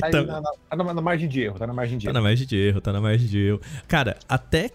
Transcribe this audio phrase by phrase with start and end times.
[0.00, 0.24] Tá, então...
[0.24, 2.14] na, na, tá na, margem de erro, tá na margem de tá erro.
[2.14, 3.60] Tá na margem de erro, tá na margem de erro.
[3.88, 4.70] Cara, até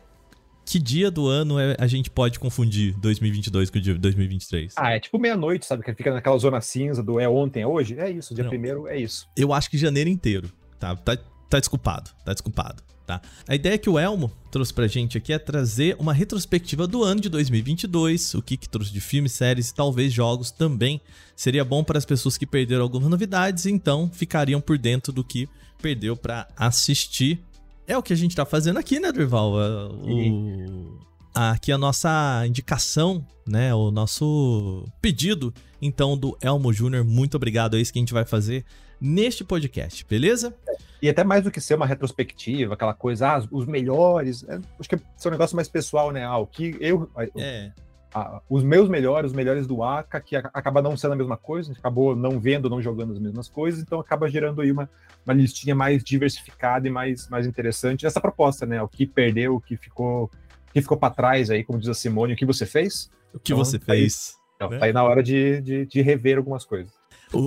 [0.66, 4.74] que dia do ano é, a gente pode confundir 2022 com o dia 2023?
[4.76, 5.84] Ah, é tipo meia-noite, sabe?
[5.84, 7.98] Que fica naquela zona cinza do é ontem, é hoje.
[7.98, 8.50] É isso, dia Não.
[8.50, 9.30] primeiro é isso.
[9.38, 10.94] Eu acho que janeiro inteiro, tá?
[10.98, 11.18] Tá,
[11.50, 13.22] tá desculpado, tá desculpado tá?
[13.48, 17.22] A ideia que o Elmo trouxe pra gente aqui é trazer uma retrospectiva do ano
[17.22, 21.00] de 2022, o que, que trouxe de filmes, séries e talvez jogos também.
[21.36, 25.48] Seria bom para as pessoas que perderam algumas novidades, então ficariam por dentro do que
[25.82, 27.42] perdeu para assistir.
[27.88, 29.62] É o que a gente tá fazendo aqui, né, Durval?
[29.62, 31.00] É, o...
[31.34, 33.76] Aqui a nossa indicação, né?
[33.76, 37.04] O nosso pedido, então, do Elmo Júnior.
[37.04, 38.66] Muito obrigado, é isso que a gente vai fazer
[39.06, 40.56] neste podcast, beleza?
[41.02, 44.44] E até mais do que ser uma retrospectiva, aquela coisa, ah, os melhores.
[44.48, 46.24] É, acho que é um negócio mais pessoal, né?
[46.24, 47.10] Ah, o que eu.
[47.38, 47.72] É.
[48.12, 51.70] Ah, os meus melhores, os melhores do Aka, que acaba não sendo a mesma coisa,
[51.70, 54.90] a gente acabou não vendo, não jogando as mesmas coisas, então acaba gerando aí uma,
[55.26, 58.82] uma listinha mais diversificada e mais, mais interessante essa proposta, né?
[58.82, 60.32] O que perdeu, o que ficou,
[60.70, 63.12] o que ficou para trás aí, como diz a Simone, o que você fez.
[63.34, 64.34] O que então, você tá fez.
[64.38, 64.80] Aí, então, né?
[64.80, 66.95] tá aí na hora de, de, de rever algumas coisas.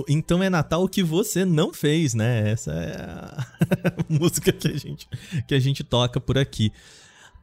[0.07, 2.51] Então é Natal o que você não fez, né?
[2.51, 3.45] Essa é a
[4.09, 5.07] música que a gente,
[5.47, 6.71] que a gente toca por aqui.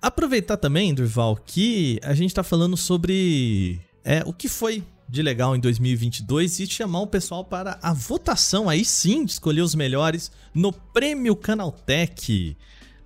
[0.00, 5.54] Aproveitar também, Durval, que a gente tá falando sobre é, o que foi de legal
[5.56, 10.30] em 2022 e chamar o pessoal para a votação, aí sim, de escolher os melhores
[10.54, 12.56] no Prêmio Canaltech.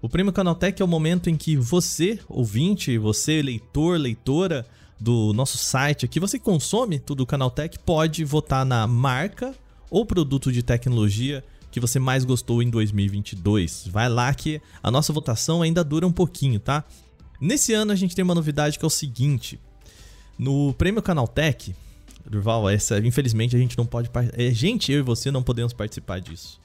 [0.02, 4.66] O Prêmio Canaltech é o momento em que você, ouvinte, você, leitor, leitora,
[5.00, 9.54] do nosso site aqui, você consome tudo do Canaltech, pode votar na marca
[9.90, 13.88] ou produto de tecnologia que você mais gostou em 2022.
[13.88, 16.84] Vai lá que a nossa votação ainda dura um pouquinho, tá?
[17.40, 19.58] Nesse ano a gente tem uma novidade que é o seguinte:
[20.38, 21.74] no Prêmio Canaltech,
[22.28, 24.10] Durval, essa, infelizmente a gente não pode.
[24.34, 26.60] É, gente, eu e você não podemos participar disso.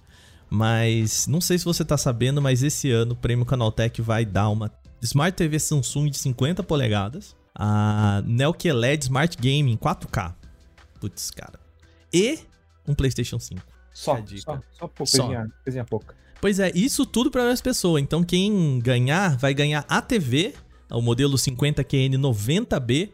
[0.50, 4.50] Mas não sei se você tá sabendo, mas esse ano o Prêmio Canaltech vai dar
[4.50, 10.36] uma Smart TV Samsung de 50 polegadas a Neo QLED Smart Gaming 4K.
[11.00, 11.60] Putz, cara.
[12.14, 12.40] E
[12.88, 13.62] um PlayStation 5.
[13.94, 16.16] Só, só, só pouca, coisinha, pouca.
[16.42, 17.98] Pois é, isso tudo para mais pessoa.
[18.00, 20.54] Então quem ganhar vai ganhar a TV,
[20.92, 23.12] o modelo 50QN 90B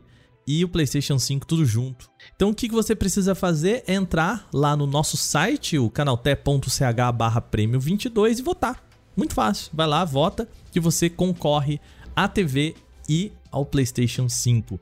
[0.48, 2.10] e o PlayStation 5 tudo junto.
[2.36, 8.42] Então o que você precisa fazer é entrar lá no nosso site, o canalté.ch/prêmio22 e
[8.42, 8.84] votar.
[9.16, 9.70] Muito fácil.
[9.74, 11.80] Vai lá, vota que você concorre
[12.16, 12.76] à TV
[13.08, 14.80] e ao PlayStation 5.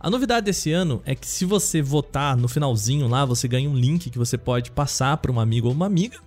[0.00, 3.74] A novidade desse ano é que se você votar no finalzinho lá, você ganha um
[3.74, 6.18] link que você pode passar para um amigo ou uma amiga.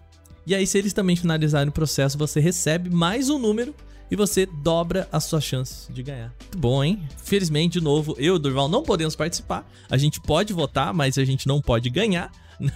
[0.45, 3.73] E aí, se eles também finalizarem o processo, você recebe mais um número
[4.09, 6.33] e você dobra as suas chances de ganhar.
[6.41, 7.01] Muito bom, hein?
[7.23, 9.65] Felizmente, de novo, eu e o Durval não podemos participar.
[9.89, 12.29] A gente pode votar, mas a gente não pode ganhar,
[12.59, 12.73] né?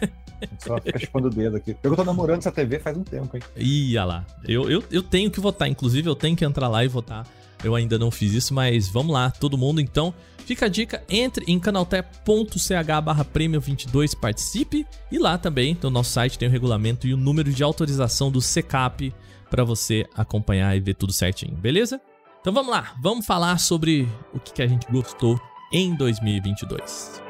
[0.59, 1.75] Só fica chupando o dedo aqui.
[1.83, 3.43] Eu tô namorando essa TV faz um tempo, hein?
[3.57, 4.25] Ia lá.
[4.47, 7.27] Eu, eu, eu tenho que votar, inclusive eu tenho que entrar lá e votar
[7.65, 10.13] eu ainda não fiz isso, mas vamos lá, todo mundo então
[10.45, 16.11] Fica a dica, entre em canaltech.ch barra prêmio 22, participe e lá também no nosso
[16.11, 19.11] site tem o regulamento e o número de autorização do CCAP
[19.49, 21.99] para você acompanhar e ver tudo certinho, beleza?
[22.41, 25.41] Então vamos lá, vamos falar sobre o que, que a gente gostou
[25.73, 27.24] em 2022.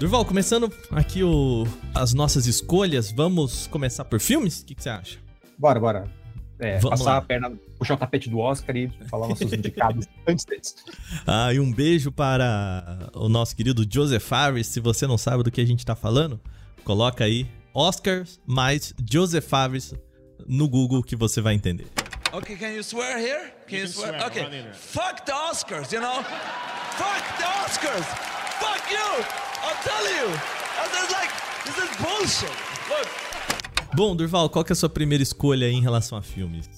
[0.00, 4.62] Durval, começando aqui o, as nossas escolhas, vamos começar por filmes?
[4.62, 5.18] O que, que você acha?
[5.58, 6.10] Bora, bora.
[6.58, 7.16] É, Vamos passar lá.
[7.18, 10.74] a perna, puxar o tapete do Oscar e falar nossos indicados antes deles.
[11.26, 14.68] Ah, e um beijo para o nosso querido Joseph Fares.
[14.68, 16.40] Se você não sabe do que a gente tá falando,
[16.82, 19.94] coloca aí Oscars mais Joseph Fares
[20.46, 21.86] no Google que você vai entender.
[22.32, 23.52] Okay, can you swear here?
[23.68, 24.18] Can you, you swear?
[24.18, 24.26] swear?
[24.28, 24.72] Okay.
[24.72, 26.22] Fuck the Oscars, you know?
[26.22, 28.39] Fuck the Oscars!
[28.60, 29.24] Fuck you!
[29.64, 30.28] I'll tell you.
[30.92, 31.32] This like,
[31.64, 32.56] this is bullshit.
[32.88, 33.30] Look.
[33.94, 36.68] Bom, Durval, qual que é a sua primeira escolha em relação a filmes?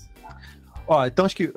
[0.87, 1.53] Ó, então acho que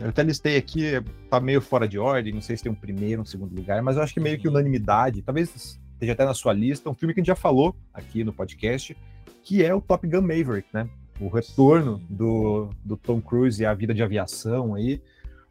[0.00, 3.22] eu até listei aqui, tá meio fora de ordem, não sei se tem um primeiro,
[3.22, 6.52] um segundo lugar, mas eu acho que meio que unanimidade, talvez esteja até na sua
[6.52, 8.96] lista, um filme que a gente já falou aqui no podcast,
[9.42, 10.88] que é o Top Gun Maverick, né?
[11.20, 15.02] O retorno do, do Tom Cruise e a vida de aviação aí,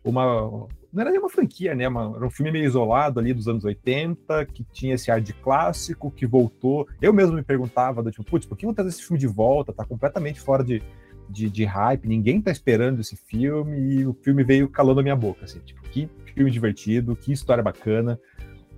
[0.04, 0.68] uma,
[0.98, 1.88] não era nenhuma franquia, né?
[1.88, 5.32] Uma, era um filme meio isolado ali dos anos 80, que tinha esse ar de
[5.32, 6.88] clássico, que voltou.
[7.00, 9.72] Eu mesmo me perguntava, do tipo, putz, por que vão trazer esse filme de volta?
[9.72, 10.82] Tá completamente fora de,
[11.30, 15.16] de, de, hype, ninguém tá esperando esse filme, e o filme veio calando a minha
[15.16, 18.20] boca, assim, tipo, que filme divertido, que história bacana.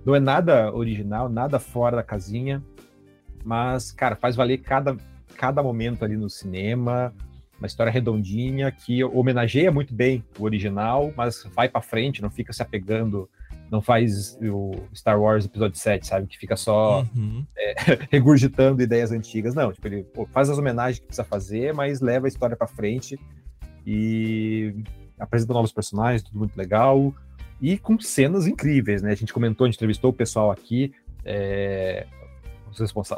[0.04, 2.62] Não é nada original, nada fora da casinha,
[3.42, 4.94] mas, cara, faz valer cada,
[5.36, 7.14] cada momento ali no cinema
[7.60, 12.52] uma história redondinha que homenageia muito bem o original, mas vai para frente, não fica
[12.52, 13.28] se apegando,
[13.70, 16.26] não faz o Star Wars Episódio 7, sabe?
[16.26, 17.44] Que fica só uhum.
[17.56, 17.74] é,
[18.10, 19.54] regurgitando ideias antigas.
[19.54, 22.66] Não, tipo, ele pô, faz as homenagens que precisa fazer, mas leva a história para
[22.66, 23.20] frente
[23.86, 24.74] e
[25.18, 27.14] apresenta novos personagens, tudo muito legal.
[27.60, 29.12] E com cenas incríveis, né?
[29.12, 30.92] A gente comentou, a gente entrevistou o pessoal aqui.
[31.24, 32.06] É,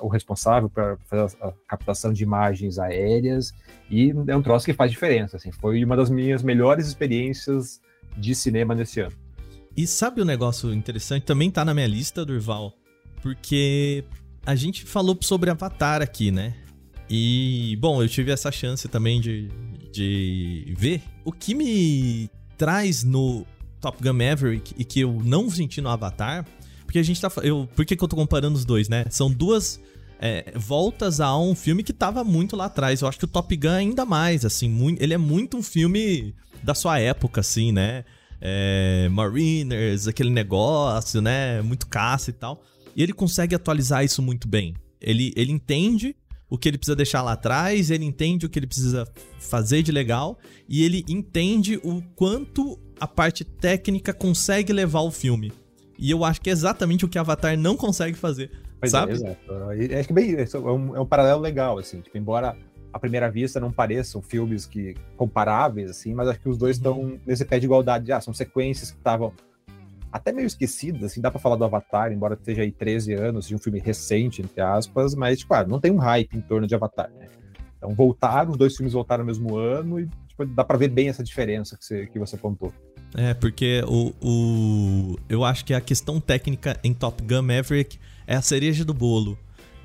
[0.03, 3.53] o responsável para fazer a captação de imagens aéreas
[3.91, 5.37] e é um troço que faz diferença.
[5.37, 7.81] Assim, foi uma das minhas melhores experiências
[8.17, 9.17] de cinema nesse ano.
[9.77, 11.25] E sabe o um negócio interessante?
[11.25, 12.73] Também tá na minha lista, Durval,
[13.23, 14.05] porque
[14.45, 16.55] a gente falou sobre Avatar aqui, né?
[17.09, 19.49] E, bom, eu tive essa chance também de,
[19.93, 21.03] de ver.
[21.25, 23.47] O que me traz no
[23.81, 26.47] Top Gun Maverick e que eu não senti no Avatar
[26.93, 27.33] porque a gente tá.
[27.43, 29.07] Eu, por que, que eu tô comparando os dois, né?
[29.09, 29.81] São duas
[30.21, 33.01] é, voltas a um filme que tava muito lá atrás.
[33.01, 36.35] Eu acho que o Top Gun ainda mais, assim, muito, ele é muito um filme
[36.63, 38.05] da sua época, assim, né?
[38.43, 41.63] É, Mariners, aquele negócio, né?
[41.63, 42.63] Muito caça e tal.
[42.95, 44.75] E ele consegue atualizar isso muito bem.
[45.01, 46.15] Ele, ele entende
[46.51, 49.09] o que ele precisa deixar lá atrás, ele entende o que ele precisa
[49.39, 55.51] fazer de legal e ele entende o quanto a parte técnica consegue levar o filme.
[56.03, 58.51] E eu acho que é exatamente o que Avatar não consegue fazer.
[58.81, 59.13] Pois é, sabe?
[59.13, 59.39] É, exato.
[59.97, 62.01] Acho que bem, é um, é um paralelo legal, assim.
[62.01, 62.57] Tipo, embora
[62.93, 66.99] à primeira vista não pareçam filmes que comparáveis, assim, mas acho que os dois estão
[66.99, 67.21] uhum.
[67.25, 68.11] nesse pé de igualdade.
[68.11, 69.33] Ah, são sequências que estavam
[70.11, 73.55] até meio esquecidas, assim, dá pra falar do Avatar, embora esteja aí 13 anos, de
[73.55, 76.75] um filme recente, entre aspas, mas, tipo, ah, não tem um hype em torno de
[76.75, 77.29] Avatar, né?
[77.79, 81.09] Então voltaram, os dois filmes voltaram no mesmo ano e tipo, dá pra ver bem
[81.09, 82.73] essa diferença que você, que você apontou.
[83.15, 85.19] É, porque o, o.
[85.29, 89.39] Eu acho que a questão técnica em Top Gun Maverick é a cereja do bolo.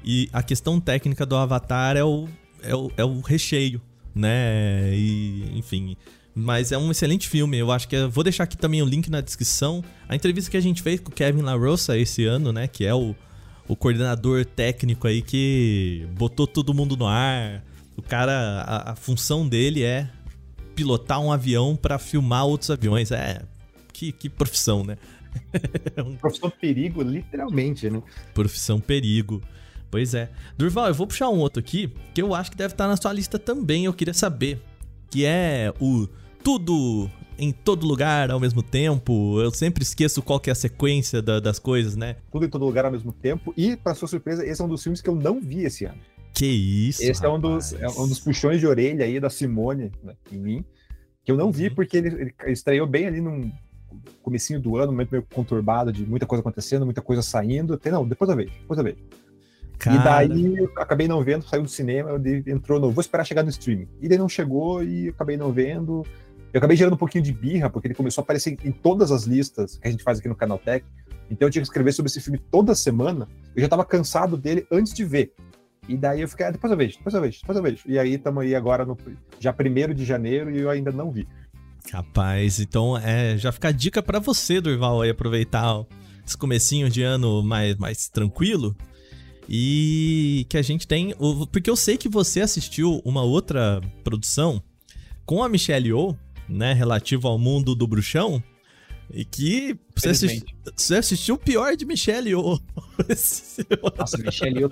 [0.03, 2.27] E a questão técnica do Avatar é o,
[2.63, 3.81] é o, é o recheio,
[4.15, 4.93] né?
[4.93, 5.97] E, enfim.
[6.33, 7.57] Mas é um excelente filme.
[7.57, 7.95] Eu acho que.
[7.95, 9.83] Eu vou deixar aqui também o link na descrição.
[10.07, 12.67] A entrevista que a gente fez com o Kevin LaRosa esse ano, né?
[12.67, 13.13] Que é o,
[13.67, 17.61] o coordenador técnico aí que botou todo mundo no ar.
[17.97, 20.07] O cara, a, a função dele é
[20.77, 23.11] pilotar um avião para filmar outros aviões.
[23.11, 23.41] É,
[23.91, 24.95] que, que profissão, né?
[26.21, 28.01] profissão perigo, literalmente, né?
[28.31, 29.41] Profissão perigo.
[29.89, 30.29] Pois é.
[30.55, 33.11] Durval, eu vou puxar um outro aqui, que eu acho que deve estar na sua
[33.11, 34.61] lista também, eu queria saber.
[35.09, 36.07] Que é o
[36.43, 39.41] Tudo em Todo Lugar ao mesmo tempo.
[39.41, 42.17] Eu sempre esqueço qual que é a sequência da, das coisas, né?
[42.31, 43.51] Tudo em Todo Lugar ao mesmo tempo.
[43.57, 45.99] E, para sua surpresa, esse é um dos filmes que eu não vi esse ano.
[46.37, 47.03] Que isso.
[47.03, 50.37] Esse é um, dos, é um dos puxões de orelha aí da Simone né, em
[50.37, 50.65] mim,
[51.25, 51.75] que eu não vi uhum.
[51.75, 53.51] porque ele, ele estreou bem ali num
[54.21, 57.73] comecinho do ano, um momento meio conturbado de muita coisa acontecendo, muita coisa saindo.
[57.73, 58.97] Até, não, depois eu vejo, depois eu vejo.
[59.79, 59.95] Cara...
[59.95, 62.91] E daí eu acabei não vendo, saiu do cinema, entrou no.
[62.91, 63.87] Vou esperar chegar no streaming.
[63.99, 66.05] E daí não chegou e acabei não vendo.
[66.53, 69.23] Eu acabei gerando um pouquinho de birra, porque ele começou a aparecer em todas as
[69.23, 70.85] listas que a gente faz aqui no Canal Tech.
[71.29, 73.27] Então eu tinha que escrever sobre esse filme toda semana.
[73.55, 75.33] Eu já estava cansado dele antes de ver.
[75.87, 77.83] E daí eu fiquei, ah, depois eu vejo, depois eu vejo, depois eu vejo.
[77.85, 78.97] E aí estamos aí agora no
[79.39, 81.27] já 1 de janeiro e eu ainda não vi.
[81.91, 85.85] Rapaz, então é, já fica a dica para você, Durval, aí aproveitar
[86.25, 88.75] esse comecinho de ano mais, mais tranquilo.
[89.49, 91.15] E que a gente tem.
[91.51, 94.61] Porque eu sei que você assistiu uma outra produção
[95.25, 96.17] com a Michelle Yeoh,
[96.49, 96.73] né?
[96.73, 98.43] Relativo ao mundo do bruxão.
[99.09, 102.59] E que você, assisti, você assistiu o pior de Michelle Yeoh.
[103.97, 104.69] Nossa, Michelle Yeoh,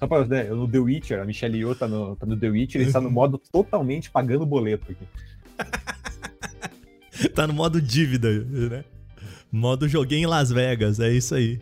[0.00, 2.80] só pra né, no The Witcher, a Michelle Yeoh tá no, tá no The Witcher,
[2.80, 5.06] ele está no modo totalmente pagando boleto aqui.
[7.34, 8.84] tá no modo dívida, né?
[9.50, 11.60] Modo joguei em Las Vegas, é isso aí.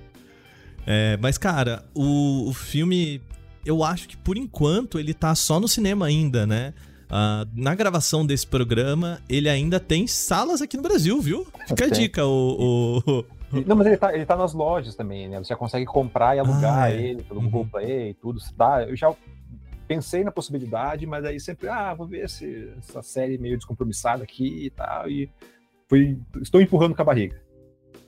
[0.87, 3.21] É, mas, cara, o, o filme,
[3.64, 6.73] eu acho que por enquanto ele tá só no cinema ainda, né?
[7.11, 11.45] Uh, na gravação desse programa, ele ainda tem salas aqui no Brasil, viu?
[11.67, 13.25] Fica a dica, o, o,
[13.67, 15.38] Não, mas ele tá, ele tá nas lojas também, né?
[15.38, 17.02] Você já consegue comprar e alugar ah, é.
[17.02, 17.47] ele pelo uhum.
[17.50, 18.40] Google Play e tudo.
[18.57, 18.85] Tá?
[18.85, 19.12] Eu já
[19.88, 24.67] pensei na possibilidade, mas aí sempre, ah, vou ver se, essa série meio descompromissada aqui
[24.67, 25.11] e tal.
[25.11, 25.29] E
[25.88, 27.37] fui, estou empurrando com a barriga.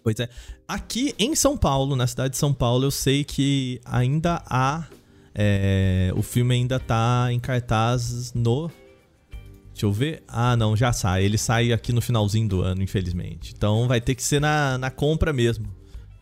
[0.02, 0.28] Pois é.
[0.66, 4.86] Aqui em São Paulo, na cidade de São Paulo, eu sei que ainda há.
[5.34, 8.70] É, o filme ainda tá em cartaz no.
[9.72, 10.22] Deixa eu ver.
[10.28, 11.24] Ah, não, já sai.
[11.24, 13.52] Ele sai aqui no finalzinho do ano, infelizmente.
[13.56, 15.66] Então vai ter que ser na, na compra mesmo.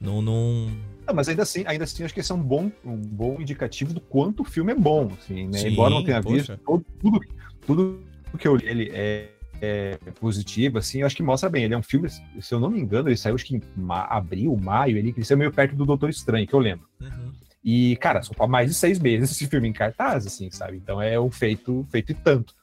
[0.01, 0.71] Não, não,
[1.07, 3.93] não, mas ainda assim, ainda assim, acho que esse é um bom, um bom indicativo
[3.93, 5.11] do quanto o filme é bom.
[5.19, 5.59] Assim, né?
[5.59, 6.37] Sim, Embora não tenha poxa.
[6.37, 7.21] visto, todo, tudo,
[7.67, 8.01] tudo
[8.39, 9.29] que eu li ele é
[9.61, 11.65] é, positiva, assim, eu acho que mostra bem.
[11.65, 14.05] Ele é um filme, se eu não me engano, ele saiu acho que em ma
[14.05, 16.87] abril, maio, ele, ele saiu meio perto do Doutor Estranho, que eu lembro.
[17.01, 17.33] Uhum.
[17.63, 20.79] E, cara, são mais de seis meses esse filme em cartaz, assim, sabe?
[20.79, 22.55] Então é um feito, feito e tanto.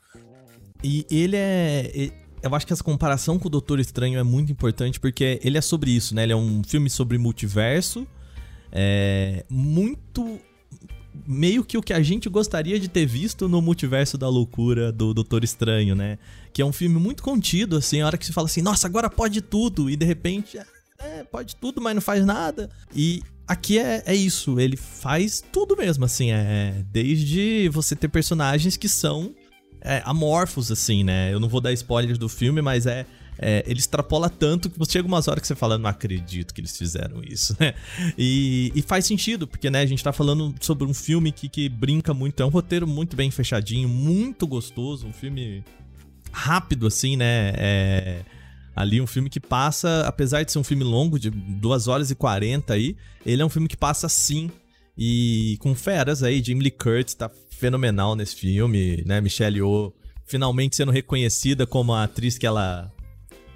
[0.84, 2.12] E ele é.
[2.42, 5.62] Eu acho que essa comparação com o Doutor Estranho é muito importante porque ele é
[5.62, 6.24] sobre isso, né?
[6.24, 8.08] Ele é um filme sobre multiverso.
[8.72, 10.40] É muito
[11.26, 15.14] meio que o que a gente gostaria de ter visto no multiverso da loucura do
[15.14, 16.20] Doutor Estranho, né?
[16.54, 19.10] Que é um filme muito contido, assim, a hora que você fala assim, nossa, agora
[19.10, 20.60] pode tudo, e de repente,
[21.00, 22.70] é, pode tudo, mas não faz nada.
[22.96, 26.84] E aqui é, é isso, ele faz tudo mesmo, assim, é.
[26.92, 29.34] Desde você ter personagens que são
[29.82, 31.34] é, amorfos, assim, né?
[31.34, 33.06] Eu não vou dar spoilers do filme, mas é
[33.40, 36.62] é, ele extrapola tanto que você chega umas horas que você fala, não acredito que
[36.62, 37.74] eles fizeram isso, né?
[38.18, 41.70] E, e, faz sentido, porque né, a gente tá falando sobre um filme que, que
[41.70, 45.64] brinca muito, é um roteiro muito bem fechadinho, muito gostoso, um filme
[46.32, 47.54] rápido, assim, né?
[47.56, 48.22] É,
[48.76, 52.16] ali um filme que passa, apesar de ser um filme longo, de 2 horas e
[52.16, 54.50] 40 aí, ele é um filme que passa assim,
[54.98, 59.20] e com feras aí, Jamie Lee Curtis tá fenomenal nesse filme, né?
[59.20, 59.94] Michelle Yeoh
[60.28, 62.92] finalmente sendo reconhecida como a atriz que ela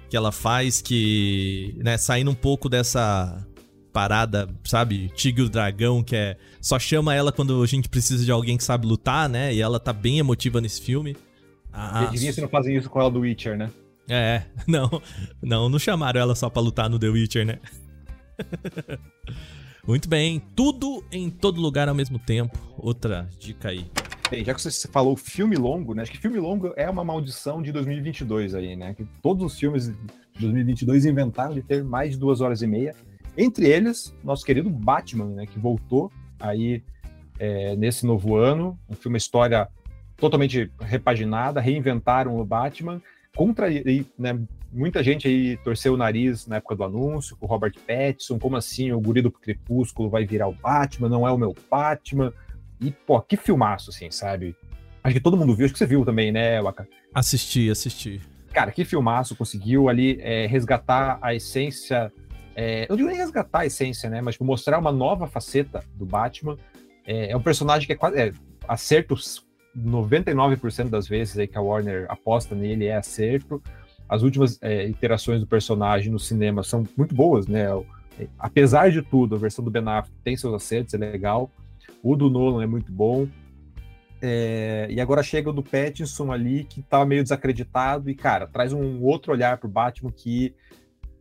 [0.08, 3.46] que ela faz que, né, saindo um pouco dessa
[3.94, 8.30] parada, sabe, Tigre o Dragão, que é só chama ela quando a gente precisa de
[8.30, 9.54] alguém que sabe lutar, né?
[9.54, 11.16] E ela tá bem emotiva nesse filme.
[11.72, 13.70] Ah, Devia se não fazem isso com ela do Witcher, né?
[14.06, 15.02] É, não,
[15.42, 17.58] não, não chamaram ela só pra lutar no The Witcher, né?
[19.84, 22.56] Muito bem, tudo em todo lugar ao mesmo tempo.
[22.78, 23.84] Outra dica aí.
[24.30, 26.02] Bem, já que você falou filme longo, né?
[26.02, 28.94] Acho que filme longo é uma maldição de 2022 aí, né?
[28.94, 32.94] Que todos os filmes de 2022 inventaram de ter mais de duas horas e meia.
[33.36, 35.46] Entre eles, nosso querido Batman, né?
[35.46, 36.84] Que voltou aí
[37.40, 38.78] é, nesse novo ano.
[38.88, 39.68] Um filme, história
[40.16, 43.02] totalmente repaginada, reinventaram o Batman.
[43.34, 43.66] Contra
[44.16, 44.38] né,
[44.72, 48.56] muita gente aí torceu o nariz na época do anúncio, com o Robert Pattinson, como
[48.56, 52.32] assim o guri do Crepúsculo vai virar o Batman, não é o meu Batman,
[52.80, 54.56] e, pô, que filmaço, assim, sabe?
[55.04, 56.88] Acho que todo mundo viu, acho que você viu também, né, Waka?
[57.14, 58.20] Assisti, assisti.
[58.52, 62.12] Cara, que filmaço, conseguiu ali é, resgatar a essência.
[62.54, 64.20] É, eu não digo nem resgatar a essência, né?
[64.20, 66.56] Mas tipo, mostrar uma nova faceta do Batman.
[67.06, 68.18] É, é um personagem que é quase.
[68.18, 68.32] É,
[68.68, 73.62] acertos 99% das vezes aí que a Warner aposta nele é acerto.
[74.12, 77.64] As últimas é, iterações do personagem no cinema são muito boas, né?
[78.38, 81.50] Apesar de tudo, a versão do Ben Affleck tem seus acertos, é legal.
[82.02, 83.26] O do Nolan é muito bom.
[84.20, 88.74] É, e agora chega o do Pattinson ali, que tá meio desacreditado, e, cara, traz
[88.74, 90.54] um outro olhar pro Batman que.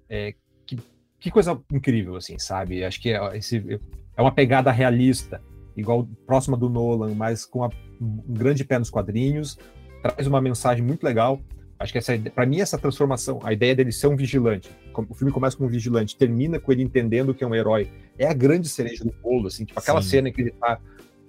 [0.10, 0.78] É, que,
[1.18, 2.84] que, coisa incrível, assim, sabe?
[2.84, 3.80] Acho que é, esse,
[4.18, 5.42] é uma pegada realista,
[5.78, 7.70] igual próxima do Nolan, mas com a,
[8.02, 9.58] um grande pé nos quadrinhos,
[10.02, 11.40] traz uma mensagem muito legal.
[11.82, 15.34] Acho que essa, para mim, essa transformação, a ideia dele ser um vigilante, o filme
[15.34, 18.70] começa com um vigilante, termina com ele entendendo que é um herói, é a grande
[18.70, 20.10] cereja do bolo, assim, tipo aquela Sim.
[20.10, 20.80] cena em que ele tá,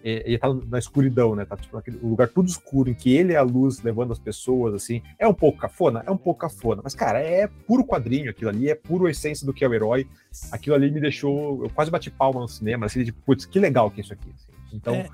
[0.05, 3.37] ele tá na escuridão, né, tá tipo naquele lugar tudo escuro, em que ele é
[3.37, 6.05] a luz levando as pessoas, assim, é um pouco cafona?
[6.07, 9.55] É um pouco cafona, mas, cara, é puro quadrinho aquilo ali, é puro essência do
[9.55, 10.07] que é o herói,
[10.51, 13.91] aquilo ali me deixou, eu quase bati palma no cinema, assim, tipo, putz, que legal
[13.91, 14.77] que é isso aqui, assim.
[14.77, 14.95] então...
[14.95, 15.09] É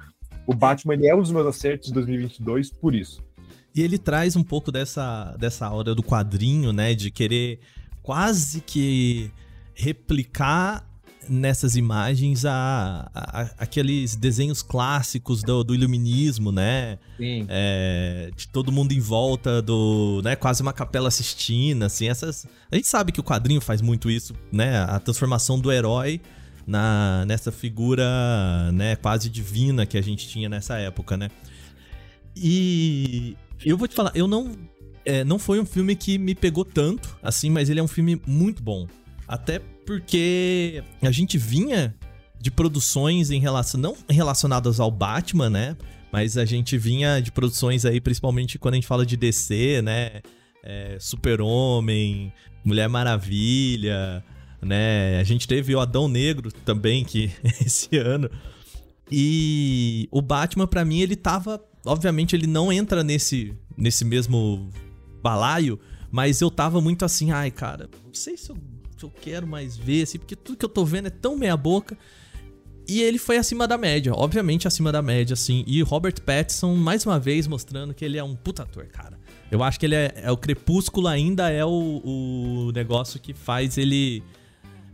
[0.49, 3.23] o Batman ele é um dos meus acertos de 2022 por isso.
[3.78, 6.97] E ele traz um pouco dessa, dessa hora do quadrinho, né?
[6.97, 7.61] De querer
[8.02, 9.30] quase que
[9.73, 10.85] replicar
[11.28, 16.99] nessas imagens a, a, a, aqueles desenhos clássicos do, do iluminismo, né?
[17.16, 17.47] Sim.
[17.49, 20.35] É, de todo mundo em volta do, né?
[20.35, 22.08] Quase uma capela sistina, assim.
[22.08, 24.80] Essas, a gente sabe que o quadrinho faz muito isso, né?
[24.80, 26.20] A transformação do herói
[26.66, 28.97] na nessa figura, né?
[28.97, 31.30] Quase divina que a gente tinha nessa época, né?
[32.35, 34.57] E eu vou te falar, eu não
[35.05, 38.21] é, não foi um filme que me pegou tanto, assim, mas ele é um filme
[38.27, 38.87] muito bom.
[39.27, 41.95] Até porque a gente vinha
[42.41, 45.77] de produções em relação não relacionadas ao Batman, né?
[46.12, 50.21] Mas a gente vinha de produções aí, principalmente quando a gente fala de DC, né?
[50.62, 52.33] É, Super-Homem,
[52.65, 54.25] Mulher Maravilha,
[54.61, 55.19] né?
[55.19, 57.31] A gente teve o Adão Negro também, que
[57.65, 58.31] esse ano.
[59.11, 61.62] E o Batman, para mim, ele tava.
[61.85, 64.70] Obviamente, ele não entra nesse, nesse mesmo
[65.23, 65.78] balaio,
[66.11, 68.56] mas eu tava muito assim, ai, cara, não sei se eu
[68.99, 71.97] que eu quero mais ver, assim, porque tudo que eu tô vendo é tão meia-boca.
[72.87, 75.62] E ele foi acima da média, obviamente acima da média, assim.
[75.66, 79.18] E Robert Pattinson, mais uma vez, mostrando que ele é um puta ator, cara.
[79.50, 83.76] Eu acho que ele é, é o Crepúsculo ainda é o, o negócio que faz
[83.78, 84.23] ele.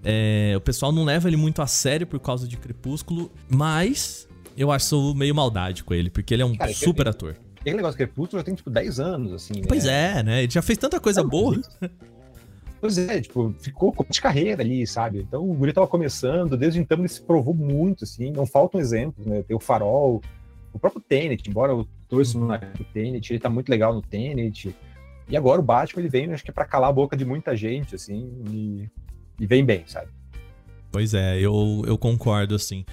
[0.03, 4.71] É, o pessoal não leva ele muito a sério por causa de Crepúsculo, mas eu
[4.71, 7.37] acho meio maldade com ele, porque ele é um cara, super ator.
[7.61, 9.67] Aquele negócio Crepúsculo já tem, tipo, 10 anos, assim, né?
[9.67, 10.43] Pois é, né?
[10.43, 11.61] Ele já fez tanta coisa é, boa.
[12.81, 15.21] Pois é, tipo, ficou de carreira ali, sabe?
[15.21, 19.27] Então o Guri tava começando, desde então ele se provou muito, assim, não faltam exemplos,
[19.27, 19.43] né?
[19.43, 20.21] Tem o Farol,
[20.71, 22.47] o próprio Tenet, embora eu torço no
[22.93, 24.77] Tenet, ele tá muito legal no Tenet.
[25.27, 27.57] E agora o Batman, ele vem, acho que é pra calar a boca de muita
[27.57, 28.91] gente, assim, e,
[29.41, 30.09] e vem bem, sabe?
[30.93, 32.85] Pois é, eu, eu concordo, assim.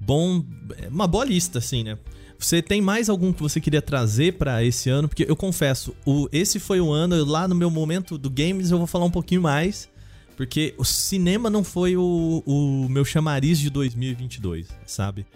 [0.00, 0.42] Bom,
[0.88, 1.98] uma boa lista, assim, né?
[2.38, 5.06] Você tem mais algum que você queria trazer para esse ano?
[5.08, 8.78] Porque eu confesso, o, esse foi o ano, lá no meu momento do games eu
[8.78, 9.90] vou falar um pouquinho mais,
[10.38, 15.26] porque o cinema não foi o, o meu chamariz de 2022, sabe?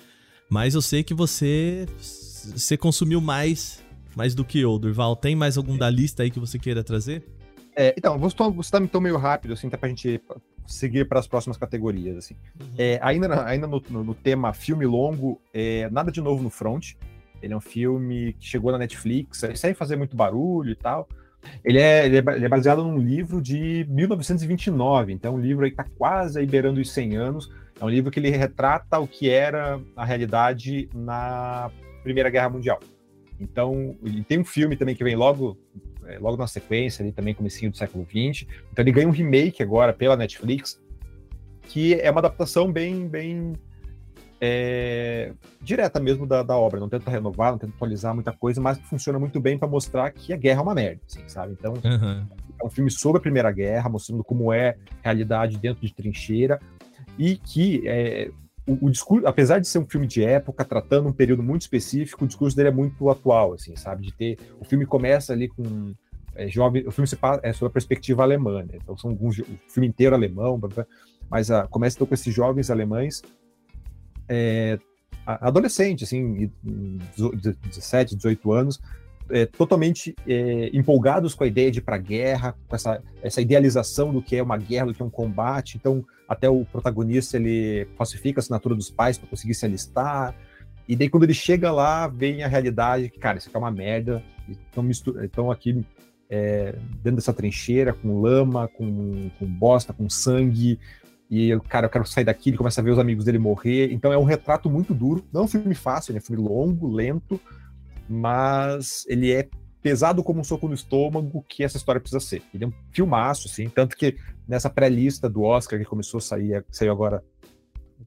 [0.48, 1.86] Mas eu sei que você
[2.56, 3.84] você consumiu mais
[4.16, 5.16] mais do que eu, Durval.
[5.16, 7.22] Tem mais algum da lista aí que você queira trazer?
[7.76, 10.20] É, então, você tá então meio rápido, assim, tá pra gente
[10.66, 12.16] seguir para as próximas categorias.
[12.16, 12.34] Assim.
[12.60, 12.66] Uhum.
[12.78, 16.94] É, ainda ainda no, no, no, tema filme longo, é, nada de novo no front.
[17.42, 21.06] Ele é um filme que chegou na Netflix, sem fazer muito barulho e tal.
[21.62, 25.80] Ele é, ele é, baseado num livro de 1929, então é um livro aí que
[25.80, 27.50] está quase aí beirando os 100 anos.
[27.78, 31.70] É um livro que ele retrata o que era a realidade na
[32.02, 32.80] Primeira Guerra Mundial.
[33.38, 35.58] Então, ele tem um filme também que vem logo
[36.06, 38.46] é, logo na sequência, ali também comecinho do século XX.
[38.72, 40.80] Então ele ganha um remake agora pela Netflix,
[41.62, 43.54] que é uma adaptação bem, bem
[44.40, 46.80] é, direta mesmo da, da, obra.
[46.80, 50.32] Não tenta renovar, não tenta atualizar muita coisa, mas funciona muito bem para mostrar que
[50.32, 51.54] a guerra é uma merda, assim, sabe?
[51.58, 52.26] Então uhum.
[52.60, 56.60] é um filme sobre a Primeira Guerra, mostrando como é a realidade dentro de trincheira
[57.18, 58.30] e que é,
[58.66, 62.24] o, o, discurso, apesar de ser um filme de época, tratando um período muito específico,
[62.24, 64.02] o discurso dele é muito atual, assim, sabe?
[64.02, 64.38] De ter.
[64.58, 65.94] O filme começa ali com.
[66.34, 68.78] É, jovem, o filme se passa, é sobre a perspectiva alemã, né?
[68.82, 69.38] Então são alguns.
[69.38, 70.60] O filme inteiro alemão,
[71.30, 73.22] mas a, começa então com esses jovens alemães.
[74.28, 74.78] É,
[75.26, 78.80] adolescente, assim, 17, 18 anos,
[79.30, 83.40] é, totalmente é, empolgados com a ideia de ir para a guerra, com essa, essa
[83.40, 85.76] idealização do que é uma guerra, do que é um combate.
[85.76, 90.34] Então, até o protagonista ele falsifica a assinatura dos pais para conseguir se alistar.
[90.86, 93.70] E daí, quando ele chega lá, vem a realidade que, cara, isso aqui é uma
[93.70, 94.22] merda.
[95.22, 95.84] Estão aqui
[96.28, 100.78] é, dentro dessa trincheira, com lama, com, com bosta, com sangue.
[101.30, 102.50] E, cara, eu quero sair daqui.
[102.50, 103.90] Ele começa a ver os amigos dele morrer.
[103.92, 105.24] Então, é um retrato muito duro.
[105.32, 107.40] Não é um filme fácil, é um filme longo, lento
[108.08, 109.48] mas ele é
[109.82, 112.42] pesado como um soco no estômago que essa história precisa ser.
[112.54, 114.16] Ele é um filmaço, assim, tanto que
[114.48, 117.22] nessa pré-lista do Oscar que começou a sair, saiu agora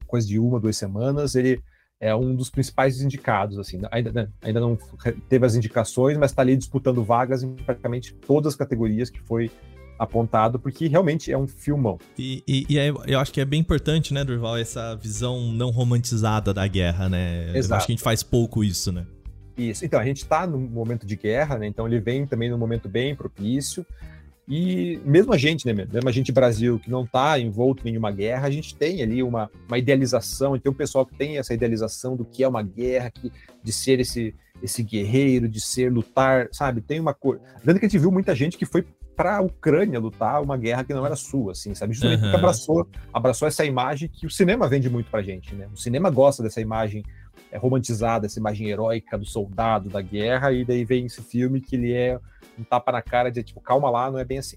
[0.06, 1.62] coisa de uma, duas semanas, ele
[2.00, 4.78] é um dos principais indicados, assim, ainda, né, ainda não
[5.28, 9.50] teve as indicações, mas está ali disputando vagas em praticamente todas as categorias que foi
[9.98, 11.98] apontado, porque realmente é um filmão.
[12.16, 15.70] E, e, e é, eu acho que é bem importante, né, Durval, essa visão não
[15.70, 17.56] romantizada da guerra, né?
[17.56, 17.72] Exato.
[17.72, 19.04] Eu acho que a gente faz pouco isso, né?
[19.58, 19.84] Isso.
[19.84, 21.66] Então, a gente está num momento de guerra, né?
[21.66, 23.84] Então ele vem também num momento bem propício.
[24.46, 28.10] E mesmo a gente, né, mesmo a gente Brasil que não está envolto em nenhuma
[28.10, 31.52] guerra, a gente tem ali uma, uma idealização, e tem um pessoal que tem essa
[31.52, 33.30] idealização do que é uma guerra, que,
[33.62, 36.80] de ser esse, esse guerreiro, de ser lutar, sabe?
[36.80, 37.42] Tem uma coisa.
[37.58, 40.84] Lembrando que a gente viu muita gente que foi para a Ucrânia lutar uma guerra
[40.84, 41.92] que não era sua, assim, sabe?
[41.92, 42.30] Justamente uhum.
[42.30, 45.68] porque abraçou, abraçou essa imagem que o cinema vende muito pra gente, né?
[45.74, 47.04] O cinema gosta dessa imagem
[47.50, 51.76] é romantizada, essa imagem heróica do soldado, da guerra, e daí vem esse filme que
[51.76, 52.18] ele é
[52.58, 54.56] um tapa na cara de tipo, calma lá, não é bem assim.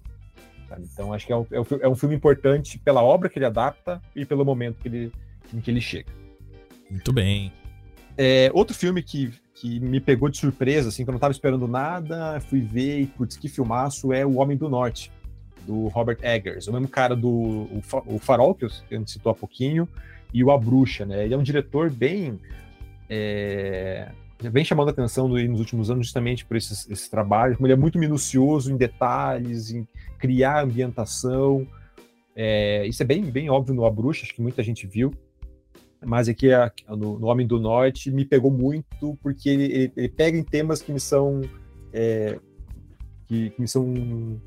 [0.68, 0.88] Sabe?
[0.92, 1.46] Então acho que é um,
[1.82, 5.12] é um filme importante pela obra que ele adapta e pelo momento que ele,
[5.54, 6.12] em que ele chega.
[6.90, 7.52] Muito bem.
[8.18, 11.68] É, outro filme que, que me pegou de surpresa, assim, que eu não estava esperando
[11.68, 15.12] nada, fui ver e, putz, que filmaço, é O Homem do Norte,
[15.66, 19.36] do Robert Eggers, o mesmo cara do o, o Farol, que a gente citou há
[19.36, 19.88] pouquinho,
[20.34, 21.26] e o A Bruxa, né?
[21.26, 22.40] Ele é um diretor bem.
[23.14, 27.76] É, vem chamando a atenção nos últimos anos justamente por esses, esses trabalhos, ele é
[27.76, 29.86] muito minucioso em detalhes, em
[30.18, 31.68] criar ambientação.
[32.34, 35.12] É, isso é bem, bem óbvio no A Bruxa, acho que muita gente viu
[36.04, 36.48] mas aqui
[36.90, 40.82] no, no, Homem do Norte me pegou muito porque ele, ele, ele pega em temas
[40.82, 41.42] que me são
[41.94, 42.40] é,
[43.28, 44.42] que, que, me são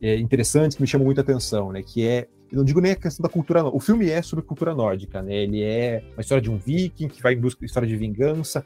[0.00, 1.82] é, interessantes, que me chamam muita atenção, né?
[1.82, 4.74] Que é, eu não digo nem a questão da cultura, o filme é sobre cultura
[4.74, 5.34] nórdica, né?
[5.34, 8.64] Ele é uma história de um viking que vai em busca de história de vingança,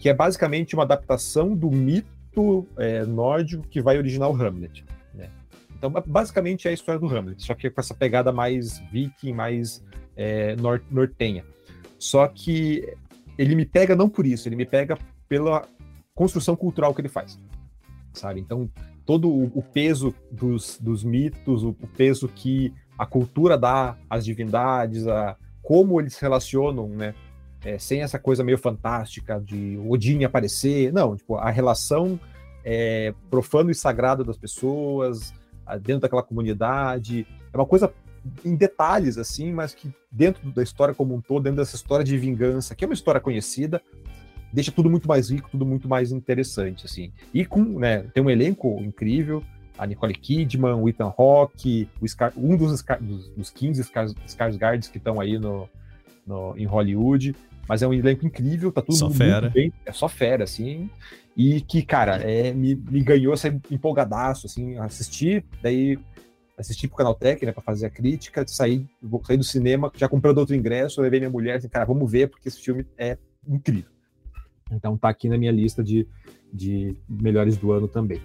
[0.00, 4.84] que é basicamente uma adaptação do mito é, nórdico que vai originar o Hamlet.
[5.14, 5.30] Né?
[5.76, 9.84] Então, basicamente é a história do Hamlet, só que com essa pegada mais viking, mais
[10.16, 10.56] é,
[10.90, 11.44] nortenha.
[11.96, 12.92] Só que
[13.38, 14.98] ele me pega não por isso, ele me pega
[15.28, 15.64] pela
[16.12, 17.38] construção cultural que ele faz,
[18.12, 18.40] sabe?
[18.40, 18.68] Então,
[19.06, 25.36] todo o, peso dos, dos mitos, o, peso que a cultura dá às divindades, a
[25.62, 27.14] como eles se relacionam, né?
[27.64, 32.18] É, sem essa coisa meio fantástica de Odin aparecer, não, tipo, a relação
[32.64, 35.34] é, profano e sagrada das pessoas,
[35.82, 37.92] dentro daquela comunidade, é uma coisa
[38.44, 42.16] em detalhes, assim, mas que dentro da história como um todo, dentro dessa história de
[42.16, 43.82] vingança, que é uma história conhecida,
[44.52, 47.12] deixa tudo muito mais rico, tudo muito mais interessante, assim.
[47.32, 49.42] E com, né, tem um elenco incrível,
[49.78, 53.82] a Nicole Kidman, o Ethan Hawke, o Scar, um dos, dos, dos 15
[54.26, 55.68] Skarsgårds que estão aí no,
[56.26, 57.34] no, em Hollywood,
[57.68, 59.48] mas é um elenco incrível, tá tudo só fera.
[59.48, 60.90] bem, é só fera, assim,
[61.36, 65.98] e que, cara, é, me, me ganhou essa empolgadaço, assim, assistir, daí
[66.58, 68.84] assisti pro Canaltech, né, para fazer a crítica, saí,
[69.24, 72.48] saí do cinema, já comprei outro ingresso, levei minha mulher, assim, cara, vamos ver, porque
[72.48, 73.90] esse filme é incrível.
[74.72, 76.06] Então tá aqui na minha lista de,
[76.52, 78.20] de melhores do ano também.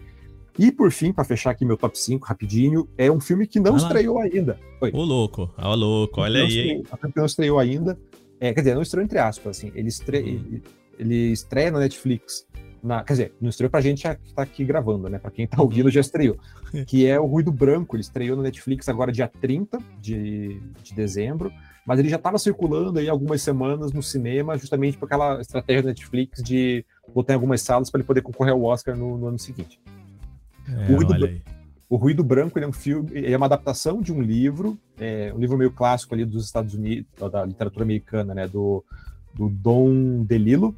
[0.58, 3.74] E por fim, para fechar aqui meu top 5 rapidinho, é um filme que não
[3.74, 4.60] ah, estreou ainda.
[4.82, 4.92] Oi.
[4.94, 6.84] Ô louco, ô louco, olha aí, hein?
[6.92, 7.98] A não estreou ainda.
[8.40, 10.20] É, quer dizer, não estreou entre aspas, assim, ele, estre...
[10.20, 10.62] Uhum.
[11.00, 12.46] ele, estreia na Netflix
[12.84, 15.18] na, quer dizer, não estreou pra gente que tá aqui gravando, né?
[15.18, 16.38] Pra quem tá ouvindo já estreou.
[16.86, 17.96] que é o Ruído Branco.
[17.96, 21.52] Ele estreou no Netflix agora dia 30 de, de dezembro,
[21.88, 25.90] mas ele já estava circulando aí algumas semanas no cinema, justamente por aquela estratégia da
[25.90, 26.86] Netflix de
[27.16, 29.80] botar em algumas salas para ele poder concorrer ao Oscar no, no ano seguinte.
[30.68, 31.42] É, o, Ruído
[31.90, 35.58] o Ruído Branco é um filme, é uma adaptação de um livro, é, um livro
[35.58, 38.48] meio clássico ali dos Estados Unidos, da literatura americana, né?
[38.48, 38.84] Do,
[39.34, 40.76] do Dom DeLillo,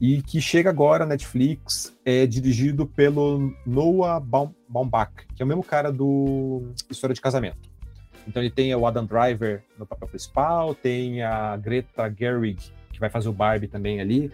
[0.00, 4.20] e que chega agora na Netflix, é dirigido pelo Noah
[4.68, 7.68] Baumbach, que é o mesmo cara do História de Casamento.
[8.26, 13.08] Então ele tem o Adam Driver no papel principal, tem a Greta Gerwig, que vai
[13.08, 14.30] fazer o Barbie também ali.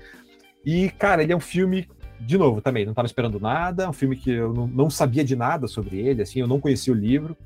[0.64, 1.88] E, cara, ele é um filme,
[2.20, 5.36] de novo, também, não estava esperando nada, um filme que eu não, não, sabia de
[5.36, 7.36] nada sobre ele, assim, eu não conhecia o livro.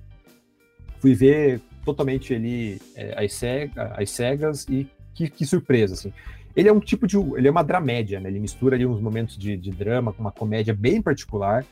[0.98, 6.12] Fui ver totalmente ele é, às, cega, às cegas e que, que surpresa, assim.
[6.54, 7.16] Ele é um tipo de.
[7.16, 8.28] Ele é uma dramédia, né?
[8.28, 11.64] Ele mistura ali uns momentos de, de drama com uma comédia bem particular,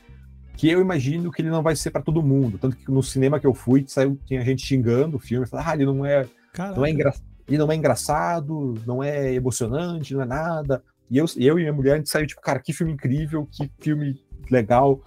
[0.55, 2.57] que eu imagino que ele não vai ser para todo mundo.
[2.57, 5.73] Tanto que no cinema que eu fui, saiu, tinha gente xingando o filme, falando, ah,
[5.73, 6.25] ele não é.
[6.57, 7.13] Não é engra...
[7.47, 10.83] Ele não é engraçado, não é emocionante, não é nada.
[11.09, 13.71] E eu, eu e minha mulher, a gente saiu, tipo, cara, que filme incrível, que
[13.79, 15.01] filme legal.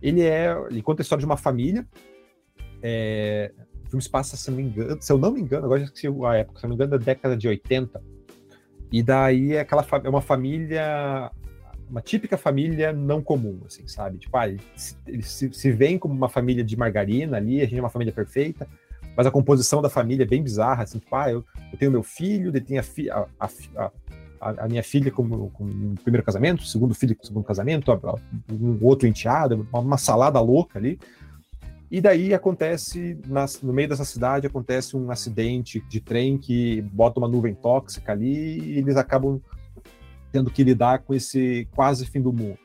[0.00, 0.54] Ele é.
[0.70, 1.86] Ele conta a história de uma família.
[2.82, 3.52] É,
[3.86, 6.34] o filme se passa, se, engano, se eu não me engano, agora já esqueci a
[6.34, 8.02] época, se eu não me engano, da década de 80
[8.94, 11.28] e daí é aquela é uma família,
[11.90, 14.18] uma típica família não comum, assim, sabe?
[14.18, 17.80] Tipo, ah, eles, se, se veem como uma família de margarina ali, a gente é
[17.82, 18.68] uma família perfeita,
[19.16, 22.04] mas a composição da família é bem bizarra, assim, tipo, ah, eu, eu tenho meu
[22.04, 23.90] filho, ele tem a, fi, a, a,
[24.50, 27.92] a, minha filha com um primeiro casamento, segundo filho com segundo casamento,
[28.50, 30.98] um outro enteado, uma, uma salada louca ali.
[31.90, 37.20] E daí acontece, nas, no meio dessa cidade, acontece um acidente de trem que bota
[37.20, 39.40] uma nuvem tóxica ali e eles acabam
[40.32, 42.58] tendo que lidar com esse quase fim do mundo.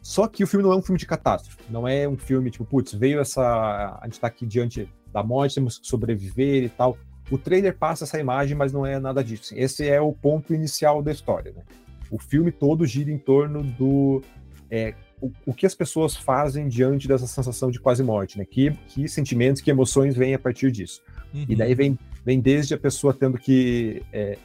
[0.00, 2.64] Só que o filme não é um filme de catástrofe, não é um filme tipo,
[2.64, 3.98] putz, veio essa.
[4.00, 6.96] A gente tá aqui diante da morte, temos que sobreviver e tal.
[7.30, 9.54] O trailer passa essa imagem, mas não é nada disso.
[9.56, 11.52] Esse é o ponto inicial da história.
[11.52, 11.62] Né?
[12.10, 14.22] O filme todo gira em torno do
[14.70, 18.44] é, o, o, que as pessoas fazem diante dessa sensação de quase morte, né?
[18.44, 21.00] Que, que sentimentos, que emoções vêm a partir disso.
[21.32, 21.46] Uhum.
[21.48, 24.36] E daí vem, vem desde a pessoa tendo que é,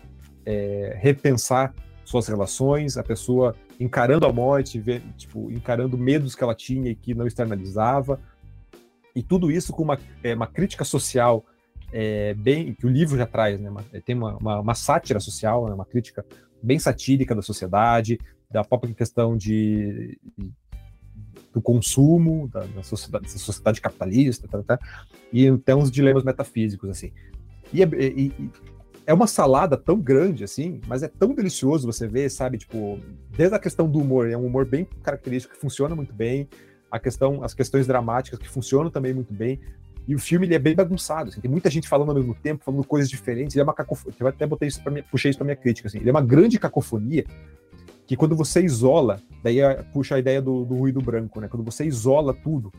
[0.45, 1.73] é, repensar
[2.05, 6.95] suas relações, a pessoa encarando a morte, ver, tipo, encarando medos que ela tinha e
[6.95, 8.19] que não externalizava,
[9.15, 11.43] e tudo isso com uma, é, uma crítica social
[11.91, 13.69] é, bem que o livro já traz, né?
[13.69, 16.25] Uma, tem uma, uma, uma sátira social, né, uma crítica
[16.61, 18.19] bem satírica da sociedade,
[18.49, 20.51] da própria questão de, de
[21.53, 24.79] do consumo, da, da, sociedade, da sociedade, capitalista, tá, tá,
[25.33, 27.11] e tem uns dilemas metafísicos, assim.
[27.73, 28.31] E, é, e
[29.05, 32.99] é uma salada tão grande, assim, mas é tão delicioso você ver, sabe, tipo,
[33.35, 36.47] desde a questão do humor, é um humor bem característico, que funciona muito bem,
[36.91, 39.59] a questão, as questões dramáticas que funcionam também muito bem,
[40.07, 42.63] e o filme ele é bem bagunçado, assim, tem muita gente falando ao mesmo tempo,
[42.63, 45.37] falando coisas diferentes, ele é uma cacofonia, eu até botei isso pra minha, puxei isso
[45.37, 47.25] pra minha crítica, assim, ele é uma grande cacofonia,
[48.07, 51.49] que quando você isola, daí é, puxa a ideia do, do, ruído branco, né?
[51.49, 52.71] Quando você isola tudo,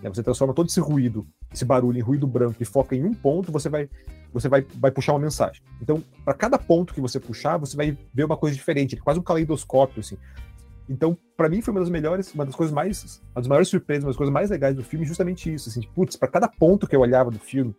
[0.00, 0.08] né?
[0.08, 3.50] você transforma todo esse ruído, esse barulho em ruído branco e foca em um ponto,
[3.50, 3.88] você vai
[4.32, 5.62] você vai, vai puxar uma mensagem.
[5.80, 9.22] Então, para cada ponto que você puxar, você vai ver uma coisa diferente, quase um
[9.22, 10.18] caleidoscópio, assim.
[10.88, 14.04] Então, para mim foi uma das melhores, uma das coisas mais, uma das maiores surpresas,
[14.04, 16.96] uma das coisas mais legais do filme, justamente isso, assim, putz, para cada ponto que
[16.96, 17.74] eu olhava do filme,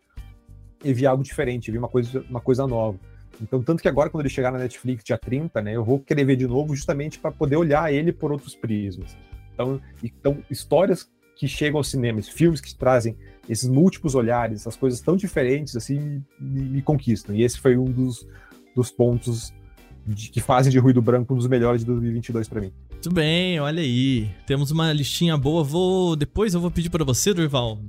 [0.84, 3.00] eu vi algo diferente, eu vi uma coisa, uma coisa nova.
[3.42, 6.26] Então, tanto que agora, quando ele chegar na Netflix dia 30, né, eu vou querer
[6.26, 9.18] ver de novo justamente para poder olhar ele por outros prismas.
[9.54, 13.18] Então, então, histórias que chegam ao cinema, filmes que trazem
[13.48, 17.34] esses múltiplos olhares, essas coisas tão diferentes, assim, me, me conquistam.
[17.34, 18.28] E esse foi um dos,
[18.76, 19.54] dos pontos
[20.06, 22.74] de, que fazem de Ruído Branco um dos melhores de 2022 para mim.
[23.00, 24.30] Muito bem, olha aí.
[24.46, 25.64] Temos uma listinha boa.
[25.64, 27.80] Vou depois eu vou pedir para você, Durval,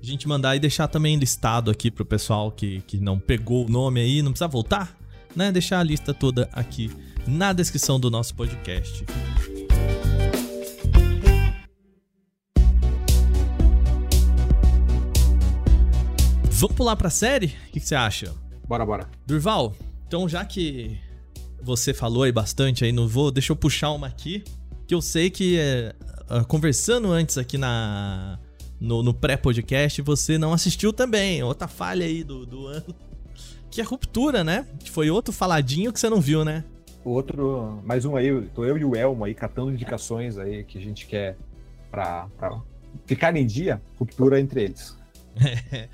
[0.00, 3.68] a gente mandar e deixar também listado aqui pro pessoal que, que não pegou o
[3.68, 4.96] nome aí, não precisa voltar,
[5.34, 5.50] né?
[5.50, 6.92] Deixar a lista toda aqui
[7.26, 9.04] na descrição do nosso podcast.
[16.52, 17.46] Vamos pular pra série?
[17.46, 18.32] O que, que você acha?
[18.68, 19.10] Bora, bora.
[19.26, 19.74] Durval,
[20.06, 21.00] então já que
[21.62, 24.44] você falou aí bastante aí, não vou, deixa eu puxar uma aqui,
[24.86, 25.94] que eu sei que é,
[26.48, 28.38] conversando antes aqui na
[28.82, 31.40] no, no pré-podcast, você não assistiu também.
[31.42, 32.94] Outra falha aí do, do ano.
[33.70, 34.66] Que é Ruptura, né?
[34.80, 36.64] Que foi outro faladinho que você não viu, né?
[37.04, 40.80] Outro, mais um aí, tô eu e o Elmo aí catando indicações aí que a
[40.80, 41.36] gente quer
[41.90, 42.60] pra, pra
[43.06, 44.96] ficar em dia, Ruptura entre eles.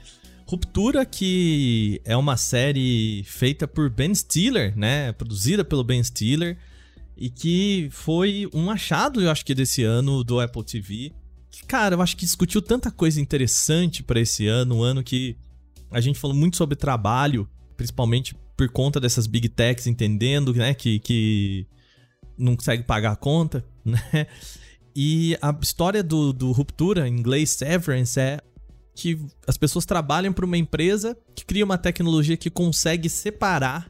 [0.48, 5.12] Ruptura, que é uma série feita por Ben Stiller, né?
[5.12, 6.56] Produzida pelo Ben Stiller.
[7.16, 11.12] E que foi um achado, eu acho que desse ano, do Apple TV
[11.50, 15.36] que, cara, eu acho que discutiu tanta coisa interessante para esse ano, um ano que
[15.90, 20.98] a gente falou muito sobre trabalho, principalmente por conta dessas big techs entendendo, né, que,
[20.98, 21.66] que
[22.36, 24.26] não consegue pagar a conta, né?
[25.00, 28.40] E a história do, do Ruptura, em inglês Severance, é
[28.98, 33.88] que as pessoas trabalham para uma empresa que cria uma tecnologia que consegue separar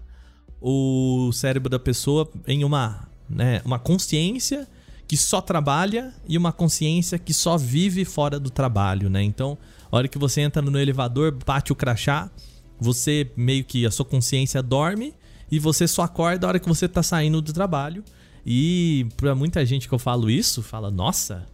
[0.60, 4.68] o cérebro da pessoa em uma, né, uma consciência
[5.06, 9.22] que só trabalha e uma consciência que só vive fora do trabalho, né?
[9.22, 9.56] Então,
[9.90, 12.30] a hora que você entra no elevador, bate o crachá,
[12.78, 15.14] você meio que a sua consciência dorme
[15.50, 18.04] e você só acorda a hora que você tá saindo do trabalho.
[18.44, 21.46] E para muita gente que eu falo isso, fala: "Nossa,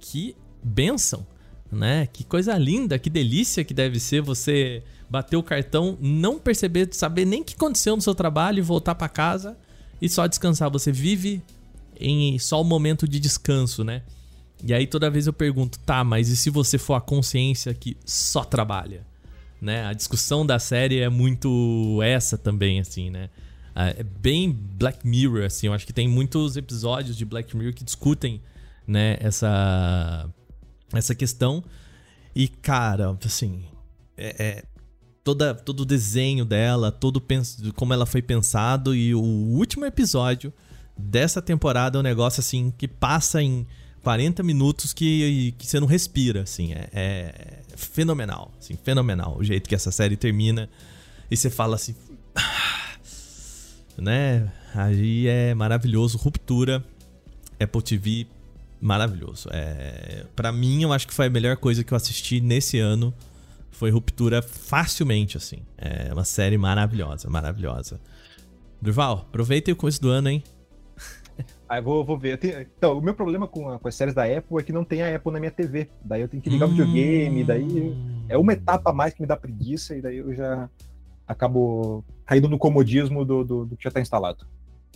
[0.00, 0.34] que
[0.64, 1.24] benção",
[1.70, 2.06] né?
[2.06, 7.24] Que coisa linda, que delícia que deve ser você bater o cartão, não perceber, saber
[7.24, 9.56] nem o que aconteceu no seu trabalho e voltar para casa
[10.00, 10.70] e só descansar.
[10.70, 11.42] Você vive
[11.98, 14.02] em só o momento de descanso, né?
[14.62, 17.96] E aí toda vez eu pergunto, tá, mas e se você for a consciência que
[18.04, 19.06] só trabalha?
[19.60, 19.86] Né?
[19.86, 23.30] A discussão da série é muito essa também, assim, né?
[23.74, 25.68] É bem Black Mirror, assim.
[25.68, 28.40] Eu acho que tem muitos episódios de Black Mirror que discutem,
[28.84, 30.28] né, essa,
[30.92, 31.62] essa questão.
[32.34, 33.64] E, cara, assim,
[34.16, 34.64] é, é
[35.22, 37.22] toda, todo o desenho dela, todo
[37.74, 40.52] como ela foi pensado e o último episódio
[40.96, 43.66] dessa temporada é um negócio assim que passa em
[44.02, 49.68] 40 minutos que, que você não respira, assim, é, é fenomenal, assim, fenomenal o jeito
[49.68, 50.68] que essa série termina
[51.30, 51.94] e você fala assim,
[53.98, 54.50] né?
[54.74, 56.82] Aí é maravilhoso, Ruptura,
[57.60, 58.26] Apple TV,
[58.80, 59.48] maravilhoso.
[59.52, 63.12] É, para mim, eu acho que foi a melhor coisa que eu assisti nesse ano.
[63.70, 65.58] Foi Ruptura facilmente, assim.
[65.76, 68.00] É uma série maravilhosa, maravilhosa.
[68.80, 70.42] Durval, aproveita o começo do ano, hein?
[71.68, 72.38] Aí vou, vou ver.
[72.38, 72.60] Tenho...
[72.60, 75.02] Então, o meu problema com, a, com, as séries da Apple é que não tem
[75.02, 75.88] a Apple na minha TV.
[76.04, 76.70] Daí eu tenho que ligar hum...
[76.70, 77.96] o videogame, daí
[78.28, 80.68] é uma etapa a mais que me dá preguiça, e daí eu já
[81.26, 84.46] acabo caindo no comodismo do, do, do que já tá instalado.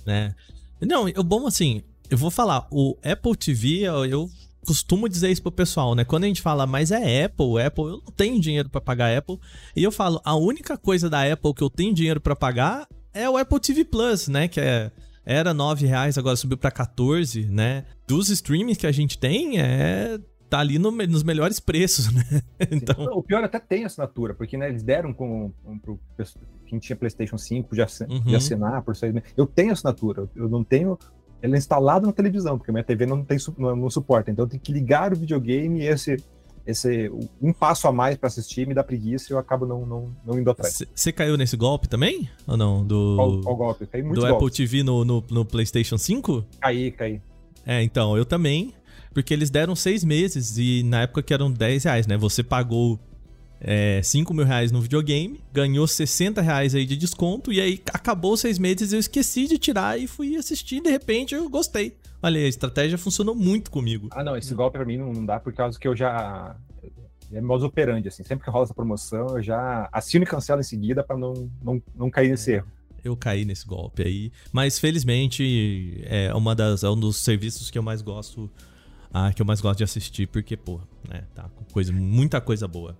[0.06, 0.32] É.
[0.80, 4.28] Não, eu, bom assim, eu vou falar, o Apple TV, eu,
[4.66, 6.04] costumo dizer isso pro pessoal, né?
[6.04, 9.38] Quando a gente fala, mas é Apple, Apple, eu não tenho dinheiro para pagar Apple.
[9.74, 13.28] E eu falo, a única coisa da Apple que eu tenho dinheiro para pagar é
[13.28, 14.48] o Apple TV Plus, né?
[14.48, 14.90] Que é,
[15.24, 17.84] era 9 reais, agora subiu para 14, né?
[18.06, 22.42] Dos streamings que a gente tem, é tá ali no, nos melhores preços, né?
[22.70, 23.06] Então...
[23.16, 25.98] O pior até tem assinatura, porque né, eles deram com, com pro,
[26.66, 28.36] quem tinha PlayStation 5 podia, uhum.
[28.36, 29.30] assinar por seis meses.
[29.34, 30.98] Eu tenho assinatura, eu não tenho
[31.42, 34.30] ela é instalada na televisão, porque minha TV não tem não, não suporta.
[34.30, 36.16] Então eu tenho que ligar o videogame e esse
[36.64, 40.16] esse um passo a mais para assistir me dá preguiça e eu acabo não, não,
[40.24, 40.82] não indo atrás.
[40.94, 42.30] Você caiu nesse golpe também?
[42.46, 42.86] Ou não?
[42.86, 43.86] Do, qual, qual golpe?
[43.86, 44.36] Caí muito Do golpes.
[44.36, 46.44] Apple TV no, no, no, PlayStation 5?
[46.60, 47.20] Caí, caí.
[47.66, 48.72] É, então, eu também.
[49.12, 52.16] Porque eles deram seis meses e na época que eram 10 reais, né?
[52.16, 52.98] Você pagou
[53.64, 58.36] é, 5 mil reais no videogame, ganhou 60 reais aí de desconto, e aí acabou
[58.36, 61.96] seis meses, eu esqueci de tirar e fui assistir, de repente eu gostei.
[62.20, 64.08] Olha, a estratégia funcionou muito comigo.
[64.10, 66.56] Ah, não, esse golpe pra mim não, não dá por causa que eu já.
[67.32, 68.22] É modus operandi, assim.
[68.22, 71.82] Sempre que rola essa promoção, eu já assino e cancelo em seguida para não, não,
[71.94, 72.66] não cair nesse erro.
[73.02, 74.30] Eu caí nesse golpe aí.
[74.52, 78.50] Mas felizmente é, uma das, é um dos serviços que eu mais gosto.
[79.12, 82.68] Ah, que eu mais gosto de assistir, porque, pô, né, tá com coisa, muita coisa
[82.68, 82.96] boa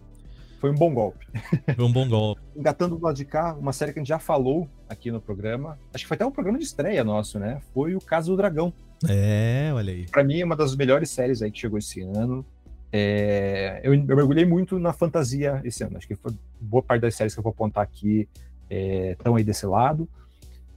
[0.62, 1.26] foi um bom golpe.
[1.74, 2.40] Foi um bom golpe.
[2.54, 5.76] Engatando do lado de cá, uma série que a gente já falou aqui no programa,
[5.92, 7.60] acho que foi até um programa de estreia nosso, né?
[7.74, 8.72] Foi o Caso do Dragão.
[9.08, 10.06] É, olha aí.
[10.06, 12.46] Pra mim, é uma das melhores séries aí que chegou esse ano.
[12.92, 15.96] É, eu, eu, mergulhei muito na fantasia esse ano.
[15.96, 18.28] Acho que foi boa parte das séries que eu vou apontar aqui
[18.70, 20.08] estão é, aí desse lado.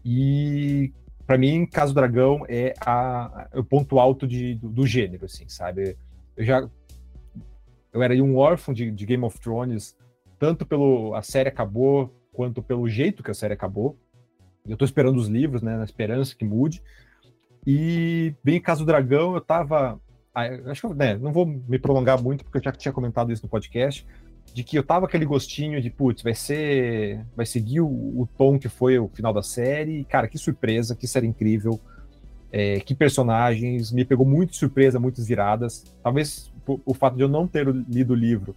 [0.04, 0.92] E
[1.28, 5.48] para mim, Caso Dragão é, a, é o ponto alto de, do, do, gênero, assim,
[5.48, 5.96] sabe?
[6.36, 6.68] Eu já
[7.96, 9.96] eu era um órfão de, de, Game of Thrones,
[10.38, 13.98] tanto pelo a série acabou, quanto pelo jeito que a série acabou.
[14.68, 16.84] Eu tô esperando os livros, né, na esperança que mude.
[17.66, 19.98] E bem em caso do Dragão, eu tava
[20.66, 23.50] acho que né, não vou me prolongar muito porque eu já tinha comentado isso no
[23.50, 24.06] podcast,
[24.54, 28.60] de que eu tava aquele gostinho de putz, vai ser vai seguir o, o tom
[28.60, 30.04] que foi o final da série.
[30.04, 31.80] Cara, que surpresa, que série incrível.
[32.52, 35.84] É, que personagens, me pegou muito de surpresa, muitas viradas.
[36.04, 36.54] Talvez
[36.86, 38.56] o fato de eu não ter lido o livro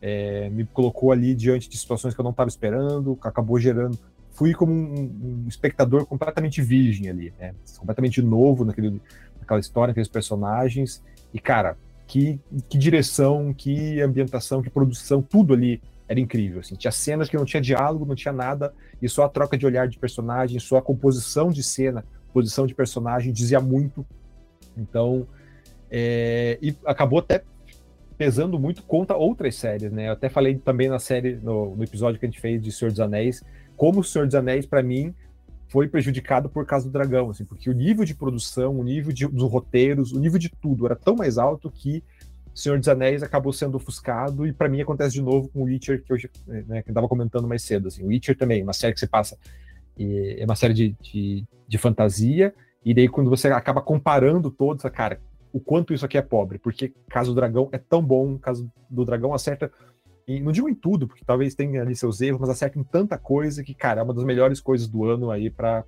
[0.00, 3.98] é, me colocou ali diante de situações que eu não estava esperando, acabou gerando.
[4.32, 7.54] Fui como um, um espectador completamente virgem ali, né?
[7.78, 9.00] completamente novo naquele,
[9.40, 11.02] naquela história, naqueles personagens.
[11.34, 16.60] E, cara, que, que direção, que ambientação, que produção, tudo ali era incrível.
[16.60, 16.76] Assim.
[16.76, 19.88] Tinha cenas que não tinha diálogo, não tinha nada, e só a troca de olhar
[19.88, 24.06] de personagem, só a composição de cena, posição de personagem dizia muito.
[24.76, 25.26] Então,
[25.90, 27.42] é, e acabou até
[28.16, 30.08] pesando muito contra outras séries, né?
[30.08, 32.90] Eu até falei também na série, no, no episódio que a gente fez de Senhor
[32.90, 33.44] dos Anéis,
[33.76, 35.14] como o Senhor dos Anéis, para mim,
[35.68, 39.26] foi prejudicado por causa do dragão, assim, porque o nível de produção, o nível de,
[39.28, 42.02] dos roteiros, o nível de tudo era tão mais alto que
[42.54, 46.02] Senhor dos Anéis acabou sendo ofuscado, e para mim acontece de novo com o Witcher,
[46.02, 46.16] que eu
[46.66, 47.86] né, que tava comentando mais cedo.
[47.86, 48.02] Assim.
[48.02, 49.38] O Witcher também, uma série que você passa,
[49.96, 52.52] é uma série de, de, de fantasia,
[52.84, 55.20] e daí quando você acaba comparando todos, cara,
[55.52, 59.04] o quanto isso aqui é pobre, porque Caso do Dragão é tão bom, Caso do
[59.04, 59.70] Dragão acerta,
[60.42, 63.64] não digo em tudo, porque talvez tenha ali seus erros, mas acerta em tanta coisa
[63.64, 65.84] que, cara, é uma das melhores coisas do ano aí pra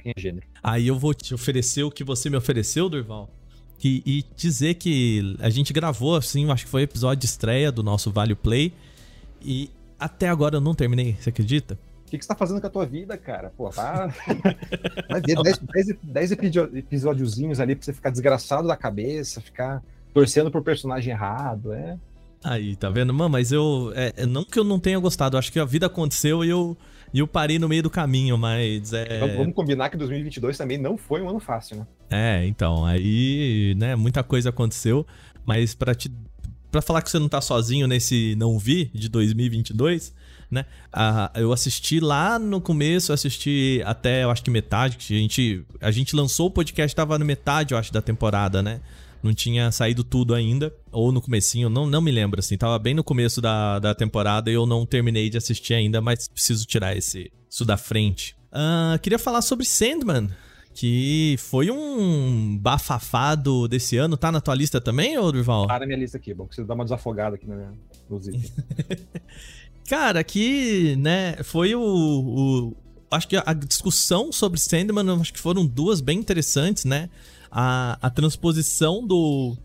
[0.00, 0.46] quem é gênero.
[0.62, 3.30] Aí eu vou te oferecer o que você me ofereceu, Durval.
[3.82, 7.70] E, e dizer que a gente gravou, assim, acho que foi o episódio de estreia
[7.70, 8.72] do nosso Vale Play.
[9.42, 11.78] E até agora eu não terminei, você acredita?
[12.06, 13.52] Que, que você tá fazendo com a tua vida, cara?
[13.56, 14.06] Pô, vá.
[15.08, 15.36] Vai ver
[16.02, 21.98] 10 episódiozinhos ali pra você ficar desgraçado da cabeça, ficar torcendo pro personagem errado, é.
[22.44, 23.12] Aí, tá vendo?
[23.14, 23.90] Mano, mas eu.
[23.96, 26.76] É, é, não que eu não tenha gostado, acho que a vida aconteceu e eu,
[27.12, 28.92] e eu parei no meio do caminho, mas.
[28.92, 29.16] É...
[29.16, 31.86] Então, vamos combinar que 2022 também não foi um ano fácil, né?
[32.10, 35.06] É, então, aí, né, muita coisa aconteceu,
[35.46, 36.12] mas para te.
[36.70, 40.12] Pra falar que você não tá sozinho nesse não vi de 2022,
[40.54, 40.64] né?
[40.92, 45.64] Ah, eu assisti lá no começo, assisti até, eu acho que metade, que a gente,
[45.80, 48.80] a gente lançou o podcast, tava no metade, eu acho, da temporada, né?
[49.22, 52.94] Não tinha saído tudo ainda, ou no comecinho, não, não me lembro, assim, tava bem
[52.94, 56.96] no começo da, da temporada e eu não terminei de assistir ainda, mas preciso tirar
[56.96, 58.36] esse, isso da frente.
[58.52, 60.30] Ah, queria falar sobre Sandman,
[60.74, 64.16] que foi um bafafado desse ano.
[64.16, 65.66] Tá na tua lista também, ô Durval?
[65.68, 67.72] Tá na minha lista aqui, bom, preciso dar uma desafogada aqui na minha,
[69.88, 72.76] Cara, aqui, né, foi o, o,
[73.14, 77.08] Acho que a discussão sobre Sandman, acho que foram duas bem interessantes, né?
[77.50, 79.56] A, a transposição do,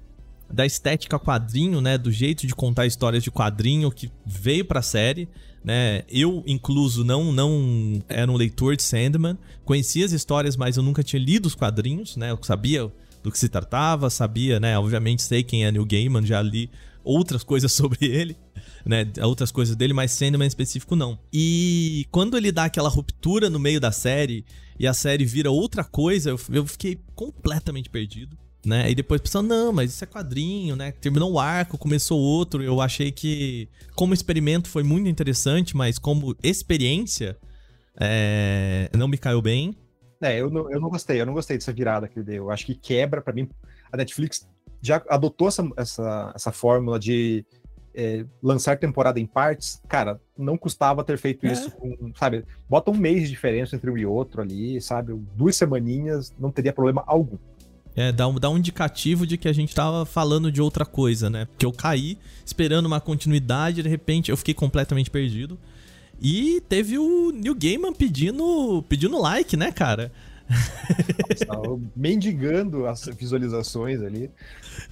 [0.51, 1.97] da estética quadrinho, né?
[1.97, 5.27] Do jeito de contar histórias de quadrinho que veio pra série,
[5.63, 6.03] né?
[6.07, 9.35] Eu, incluso, não, não era um leitor de Sandman.
[9.65, 12.29] Conhecia as histórias, mas eu nunca tinha lido os quadrinhos, né?
[12.29, 12.91] Eu sabia
[13.23, 14.77] do que se tratava, sabia, né?
[14.77, 16.69] Obviamente sei quem é Neil Gaiman, já li
[17.03, 18.37] outras coisas sobre ele.
[18.85, 21.19] Né, outras coisas dele, mas Sandman em específico não.
[21.31, 24.45] E quando ele dá aquela ruptura no meio da série
[24.79, 28.37] e a série vira outra coisa, eu, fiquei completamente perdido.
[28.65, 28.91] Né?
[28.91, 30.91] E depois pensando, não, mas isso é quadrinho, né?
[30.91, 32.61] Terminou um arco, começou outro.
[32.61, 37.37] Eu achei que, como experimento, foi muito interessante, mas como experiência,
[37.97, 38.89] é...
[38.97, 39.77] não me caiu bem.
[40.21, 42.43] É, eu não, eu não gostei, eu não gostei dessa virada que ele deu.
[42.45, 43.49] Eu acho que quebra, para mim.
[43.91, 44.45] A Netflix
[44.81, 47.45] já adotou essa, essa, essa fórmula de
[47.99, 51.51] é, lançar temporada em partes, cara, não custava ter feito é.
[51.51, 52.45] isso com, sabe?
[52.69, 55.13] Bota um mês de diferença entre um e outro ali, sabe?
[55.35, 57.37] Duas semaninhas, não teria problema algum.
[57.93, 61.29] É, dá um, dá um indicativo de que a gente tava falando de outra coisa,
[61.29, 61.45] né?
[61.45, 65.59] Porque eu caí esperando uma continuidade, de repente eu fiquei completamente perdido.
[66.21, 70.09] E teve o New Gaiman pedindo, pedindo like, né, cara?
[71.95, 74.31] Mendigando as visualizações ali.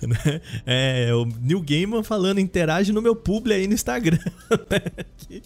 [0.65, 4.19] É, o New Gaiman falando, interage no meu publi aí no Instagram.
[5.17, 5.41] que,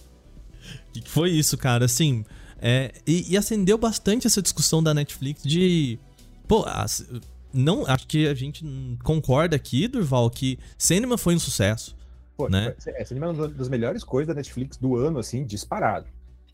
[0.94, 1.86] que foi isso, cara?
[1.86, 2.26] Assim,
[2.60, 5.98] é, e, e, acendeu bastante essa discussão da Netflix de.
[6.48, 7.06] Pô, as,
[7.54, 8.66] não, acho que a gente
[9.04, 11.96] concorda aqui, Durval, que Cinema foi um sucesso.
[12.38, 12.76] Pô, né?
[12.88, 16.08] É, Cinema é uma das melhores coisas da Netflix do ano, assim, disparado.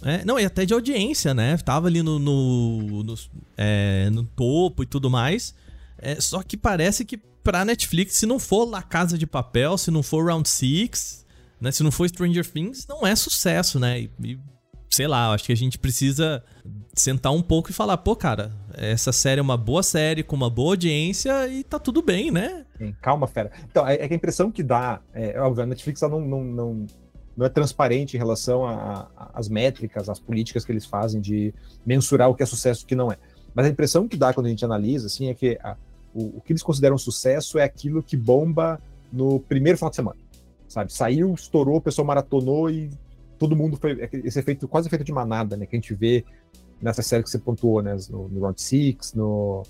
[0.03, 1.57] É, não, e até de audiência, né?
[1.57, 3.15] Tava ali no, no, no,
[3.57, 5.55] é, no topo e tudo mais.
[5.97, 9.89] É, só que parece que pra Netflix, se não for La Casa de Papel, se
[9.89, 11.25] não for Round Six,
[11.59, 11.71] né?
[11.71, 14.01] Se não for Stranger Things, não é sucesso, né?
[14.01, 14.39] E, e
[14.89, 16.43] sei lá, acho que a gente precisa
[16.95, 20.49] sentar um pouco e falar, pô, cara, essa série é uma boa série, com uma
[20.49, 22.65] boa audiência e tá tudo bem, né?
[23.01, 23.51] Calma, fera.
[23.69, 26.87] Então, é, é que a impressão que dá, é, óbvio, a Netflix não, não, não,
[27.38, 28.63] não é transparente em relação
[29.15, 31.53] às métricas, às políticas que eles fazem de
[31.85, 33.17] mensurar o que é sucesso e o que não é.
[33.53, 35.77] Mas a impressão que dá quando a gente analisa, assim, é que a,
[36.13, 38.81] o, o que eles consideram sucesso é aquilo que bomba
[39.13, 40.17] no primeiro final de semana,
[40.67, 40.91] sabe?
[40.91, 42.89] Saiu, estourou, o pessoal maratonou e
[43.38, 44.01] todo mundo foi.
[44.01, 45.67] É esse efeito, quase efeito de manada, né?
[45.67, 46.25] Que a gente vê
[46.81, 47.95] nessa série que você pontuou, né?
[48.09, 49.63] No, no Round Six, no,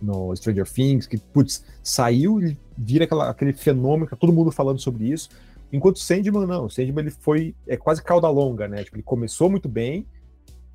[0.00, 4.80] no Stranger Things, que, putz, saiu e vira aquela, aquele fenômeno, tá todo mundo falando
[4.80, 5.28] sobre isso.
[5.72, 6.68] Enquanto Sandman, não.
[6.68, 8.84] Sandman, ele foi é quase cauda longa, né?
[8.84, 10.06] Tipo, ele começou muito bem,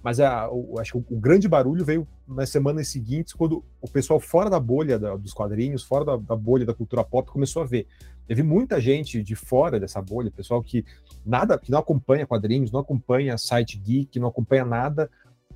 [0.02, 3.88] mas a, o, acho que o, o, grande barulho veio nas semanas seguintes, quando o
[3.88, 7.62] pessoal fora da bolha da, dos quadrinhos, fora da, da, bolha da cultura pop, começou
[7.62, 7.86] a ver.
[8.28, 10.84] Teve muita gente de fora dessa bolha, pessoal que
[11.26, 15.10] nada, que não acompanha quadrinhos, não acompanha site geek, não acompanha nada,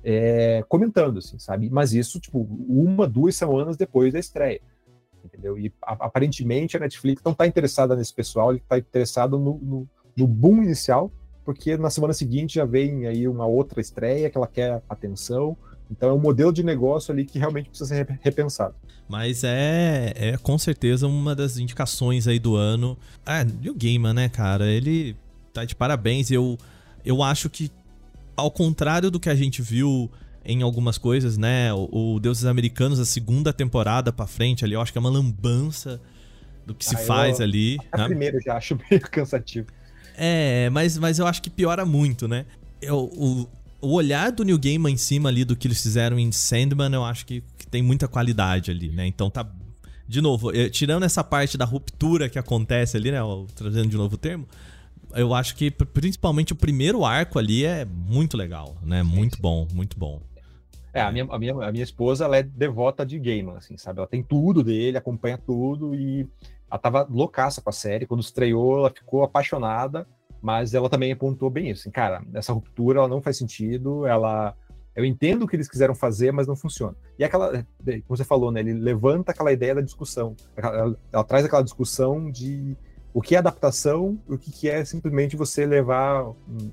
[0.04, 1.68] é, comentando, assim, sabe?
[1.68, 4.60] Mas isso, tipo, uma, duas semanas depois da estreia.
[5.24, 5.58] Entendeu?
[5.58, 10.26] E aparentemente a Netflix não está interessada nesse pessoal, ele está interessado no, no, no
[10.26, 11.10] boom inicial
[11.44, 15.56] porque na semana seguinte já vem aí uma outra estreia que ela quer atenção.
[15.90, 18.74] Então é um modelo de negócio ali que realmente precisa ser repensado.
[19.08, 22.96] Mas é, é com certeza uma das indicações aí do ano.
[23.26, 24.66] Ah, e o Gamer, né, cara?
[24.66, 25.16] Ele
[25.52, 26.30] tá de parabéns.
[26.30, 26.56] Eu,
[27.04, 27.70] eu acho que,
[28.36, 30.10] ao contrário do que a gente viu
[30.44, 31.72] em algumas coisas, né?
[31.72, 35.10] O, o Deuses Americanos, a segunda temporada pra frente ali, eu acho que é uma
[35.10, 36.00] lambança
[36.66, 37.78] do que se ah, faz eu, ali.
[37.90, 38.06] A né?
[38.06, 39.68] primeira já acho meio cansativo.
[40.16, 42.44] É, mas, mas eu acho que piora muito, né?
[42.80, 43.48] Eu, o,
[43.80, 47.04] o olhar do New Game em cima ali do que eles fizeram em Sandman, eu
[47.04, 49.06] acho que, que tem muita qualidade ali, né?
[49.06, 49.46] Então tá.
[50.06, 53.18] De novo, eu, tirando essa parte da ruptura que acontece ali, né?
[53.54, 54.46] Trazendo de novo o termo,
[55.14, 59.02] eu acho que principalmente o primeiro arco ali é muito legal, né?
[59.02, 60.20] Muito bom, muito bom.
[60.94, 63.98] É, a minha, a minha, a minha esposa, ela é devota de Gaiman, assim, sabe?
[63.98, 66.28] Ela tem tudo dele, acompanha tudo e
[66.70, 68.06] ela tava loucaça com a série.
[68.06, 70.06] Quando estreou, ela ficou apaixonada,
[70.40, 71.82] mas ela também apontou bem isso.
[71.82, 74.54] Assim, cara, essa ruptura ela não faz sentido, ela.
[74.94, 76.94] Eu entendo o que eles quiseram fazer, mas não funciona.
[77.18, 78.60] E aquela, como você falou, né?
[78.60, 80.36] Ele levanta aquela ideia da discussão.
[80.54, 82.76] Ela, ela, traz aquela discussão de
[83.14, 86.30] o que é adaptação o que é simplesmente você levar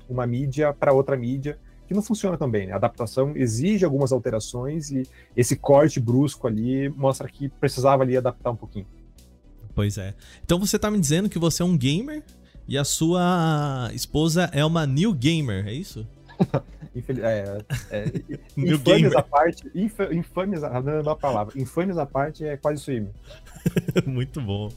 [0.08, 1.58] uma mídia para outra mídia,
[1.90, 2.68] que não funciona também.
[2.68, 2.72] Né?
[2.72, 5.02] A adaptação exige algumas alterações e
[5.36, 8.86] esse corte brusco ali mostra que precisava ali adaptar um pouquinho.
[9.74, 10.14] Pois é.
[10.44, 12.22] Então você tá me dizendo que você é um gamer
[12.68, 16.06] e a sua esposa é uma new gamer, é isso?
[16.94, 17.24] Infeliz...
[17.24, 17.58] é,
[17.90, 18.04] é,
[18.56, 19.18] new gamer.
[19.18, 22.90] a parte, inf, infames, a, não é a palavra, infames a parte é quase isso
[22.92, 23.04] aí.
[24.06, 24.70] Muito bom.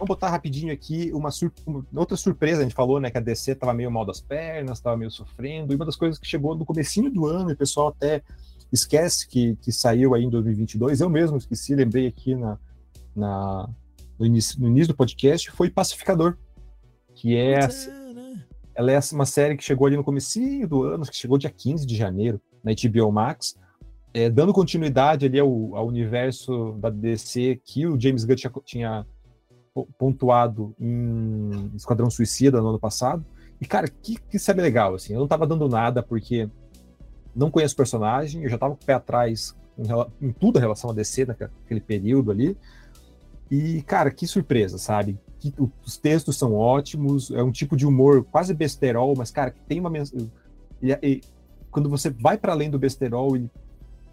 [0.00, 1.52] Vamos botar rapidinho aqui uma, sur...
[1.66, 4.80] uma, outra surpresa, a gente falou, né, que a DC tava meio mal das pernas,
[4.80, 7.56] tava meio sofrendo, e uma das coisas que chegou no comecinho do ano, e o
[7.56, 8.22] pessoal até
[8.72, 12.58] esquece que, que saiu aí em 2022, eu mesmo esqueci, lembrei aqui na,
[13.14, 13.68] na,
[14.18, 16.38] no início, no início do podcast foi Pacificador,
[17.14, 17.68] que é, é
[18.14, 18.42] né?
[18.74, 21.86] ela é uma série que chegou ali no comecinho do ano, que chegou dia 15
[21.86, 23.54] de janeiro na HBO Max,
[24.14, 29.06] é, dando continuidade ali ao, ao, universo da DC que o James Gunn tinha, tinha
[29.98, 33.24] pontuado em Esquadrão Suicida no ano passado.
[33.60, 35.12] E, cara, que, que série legal, assim.
[35.12, 36.48] Eu não tava dando nada porque
[37.34, 40.60] não conheço o personagem, eu já tava com o pé atrás em, em tudo a
[40.60, 42.56] relação a DC naquele período ali.
[43.50, 45.18] E, cara, que surpresa, sabe?
[45.38, 45.52] Que,
[45.84, 49.90] os textos são ótimos, é um tipo de humor quase besterol, mas, cara, tem uma
[49.90, 50.30] mensagem.
[51.70, 53.50] Quando você vai para além do besterol, ele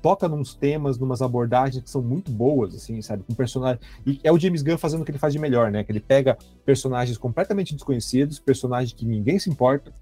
[0.02, 3.24] toca nos temas, numas abordagens que são muito boas, assim, sabe?
[3.24, 3.80] Com personagem.
[4.06, 5.84] E é o James Gunn fazendo o que ele faz de melhor, né?
[5.84, 9.94] Que ele pega personagens completamente desconhecidos, personagens que ninguém se importa,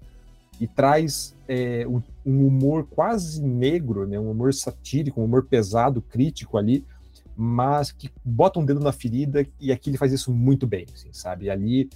[0.60, 4.18] e traz é, um, um, humor quase negro, né?
[4.18, 6.84] Um humor satírico, um humor pesado, crítico ali,
[7.36, 11.12] mas que bota um dedo na ferida e aqui ele faz isso muito bem, assim,
[11.12, 11.50] sabe?
[11.50, 11.90] Ali,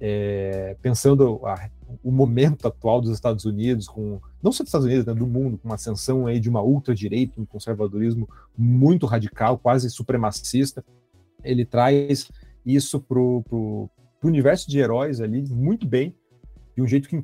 [0.00, 1.68] é, pensando a,
[2.02, 5.58] o momento atual dos Estados Unidos, com não só dos Estados Unidos, né, do mundo,
[5.58, 10.84] com uma ascensão aí de uma ultradireita, um conservadorismo muito radical, quase supremacista,
[11.42, 12.30] ele traz
[12.64, 13.90] isso pro, pro
[14.22, 16.14] universo de heróis ali muito bem,
[16.74, 17.20] de um jeito que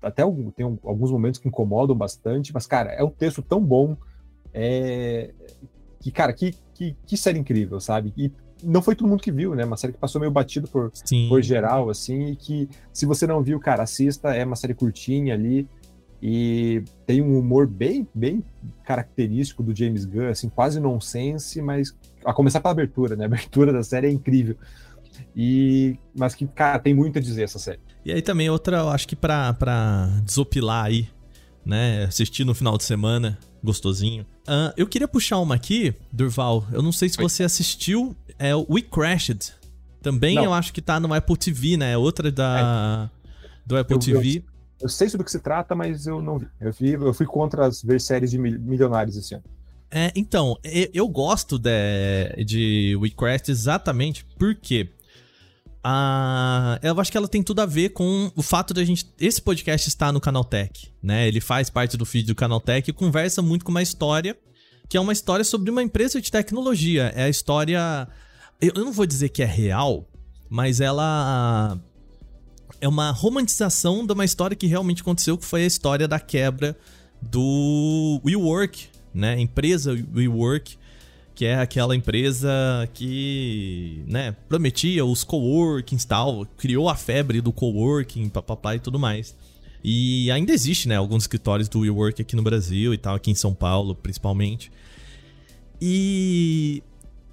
[0.00, 0.22] até
[0.54, 3.96] tem alguns momentos que incomodam bastante, mas, cara, é um texto tão bom,
[4.52, 5.32] é,
[5.98, 8.12] que, cara, que, que, que série incrível, sabe?
[8.16, 8.30] E
[8.64, 9.64] não foi todo mundo que viu, né?
[9.64, 10.92] Uma série que passou meio batido por,
[11.28, 15.34] por geral, assim, e que se você não viu, cara, assista, é uma série curtinha
[15.34, 15.68] ali,
[16.26, 18.42] e tem um humor bem, bem
[18.82, 21.94] característico do James Gunn, assim, quase nonsense, mas
[22.24, 23.24] a começar pela abertura, né?
[23.24, 24.56] A abertura da série é incrível.
[25.36, 27.80] E, mas que, cara, tem muito a dizer essa série.
[28.04, 29.52] E aí também outra, eu acho que pra
[30.24, 31.08] desopilar aí,
[31.64, 32.04] né?
[32.04, 34.24] Assistir no final de semana, gostosinho.
[34.42, 36.66] Uh, eu queria puxar uma aqui, Durval.
[36.72, 37.28] Eu não sei se Oi.
[37.28, 39.52] você assistiu, é o We Crashed.
[40.02, 40.44] Também não.
[40.44, 41.92] eu acho que tá no Apple TV, né?
[41.92, 43.50] É outra da, é.
[43.66, 44.36] do Apple eu, TV.
[44.36, 44.42] Eu,
[44.82, 46.46] eu, sei sobre o que se trata, mas eu não vi.
[46.60, 49.44] Eu, vi, eu fui contra as ver séries de milionários esse ano.
[49.90, 50.58] É, então,
[50.92, 54.90] eu gosto de, de We Crashed exatamente porque
[55.84, 59.06] a, eu acho que ela tem tudo a ver com o fato de a gente.
[59.20, 61.28] Esse podcast estar no Canaltech, né?
[61.28, 64.36] Ele faz parte do feed do Canaltech e conversa muito com uma história
[64.88, 67.12] que é uma história sobre uma empresa de tecnologia.
[67.14, 68.08] É a história.
[68.60, 70.08] Eu não vou dizer que é real,
[70.48, 71.78] mas ela
[72.80, 76.76] é uma romantização de uma história que realmente aconteceu, que foi a história da quebra
[77.20, 79.40] do WeWork, né?
[79.40, 80.76] Empresa WeWork
[81.34, 82.48] que é aquela empresa
[82.94, 89.34] que, né, prometia os coworkings tal, criou a febre do coworking, papapá e tudo mais.
[89.82, 93.34] E ainda existe, né, alguns escritórios do WeWork aqui no Brasil e tal, aqui em
[93.34, 94.70] São Paulo, principalmente.
[95.80, 96.82] E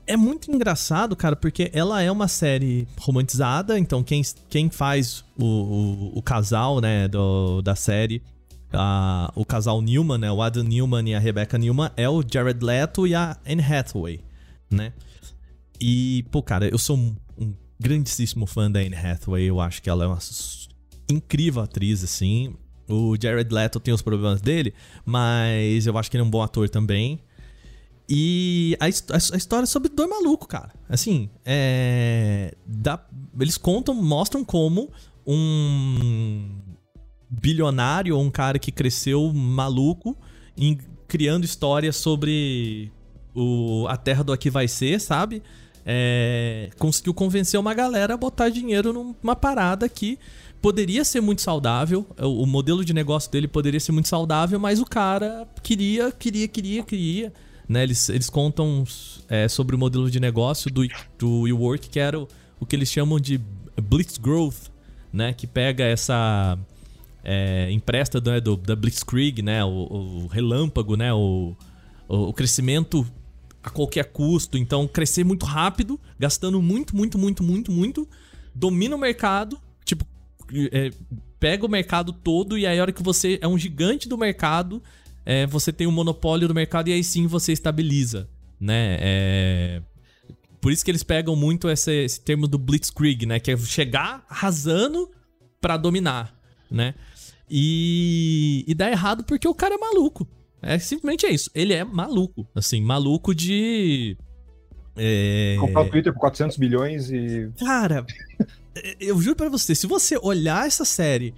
[0.07, 5.45] é muito engraçado, cara, porque ela é uma série romantizada, então quem, quem faz o,
[5.45, 8.21] o, o casal, né, do, da série
[8.73, 10.31] a, o casal Newman, né?
[10.31, 14.21] O Adam Newman e a Rebecca Newman é o Jared Leto e a Anne Hathaway,
[14.69, 14.93] né?
[15.79, 19.45] E, pô, cara, eu sou um, um grandíssimo fã da Anne Hathaway.
[19.45, 20.19] Eu acho que ela é uma
[21.09, 22.55] incrível atriz, assim.
[22.87, 24.73] O Jared Leto tem os problemas dele,
[25.05, 27.19] mas eu acho que ele é um bom ator também.
[28.07, 30.73] E a, a, a história é sobre dor maluco, cara.
[30.89, 32.53] Assim, é.
[32.65, 33.03] Dá,
[33.39, 34.91] eles contam, mostram como
[35.25, 36.60] um
[37.31, 40.17] bilionário ou um cara que cresceu maluco
[40.57, 40.77] em,
[41.07, 42.91] criando histórias sobre
[43.33, 45.41] o, a terra do aqui vai ser, sabe?
[45.85, 50.19] É, conseguiu convencer uma galera a botar dinheiro numa parada que
[50.61, 54.79] poderia ser muito saudável, o, o modelo de negócio dele poderia ser muito saudável, mas
[54.79, 57.33] o cara queria, queria, queria, queria.
[57.67, 57.83] Né?
[57.83, 58.83] Eles, eles contam
[59.29, 60.85] é, sobre o modelo de negócio do,
[61.17, 62.27] do WeWork, que era o,
[62.59, 63.39] o que eles chamam de
[63.81, 64.69] Blitz Growth,
[65.11, 65.33] né?
[65.33, 66.59] Que pega essa
[67.23, 71.55] é, empresta né, do, da Blitzkrieg, né, o, o relâmpago, né, o,
[72.07, 73.05] o, crescimento
[73.63, 74.57] a qualquer custo.
[74.57, 78.07] Então, crescer muito rápido, gastando muito, muito, muito, muito, muito,
[78.53, 80.05] domina o mercado, tipo,
[80.71, 80.91] é,
[81.39, 84.81] pega o mercado todo e aí a hora que você é um gigante do mercado,
[85.25, 88.97] é, você tem o um monopólio do mercado e aí sim você estabiliza, né?
[88.99, 89.81] É...
[90.59, 93.39] Por isso que eles pegam muito esse, esse termo do Blitzkrieg, né?
[93.39, 95.09] Que é chegar arrasando
[95.59, 96.35] para dominar,
[96.69, 96.93] né?
[97.53, 100.25] E, e dá errado porque o cara é maluco.
[100.61, 101.51] É simplesmente é isso.
[101.53, 102.47] Ele é maluco.
[102.55, 104.17] Assim, maluco de.
[104.95, 105.57] É...
[105.59, 107.49] Comprar o Twitter por 400 bilhões e.
[107.59, 108.05] Cara,
[109.01, 111.33] eu juro para você, se você olhar essa série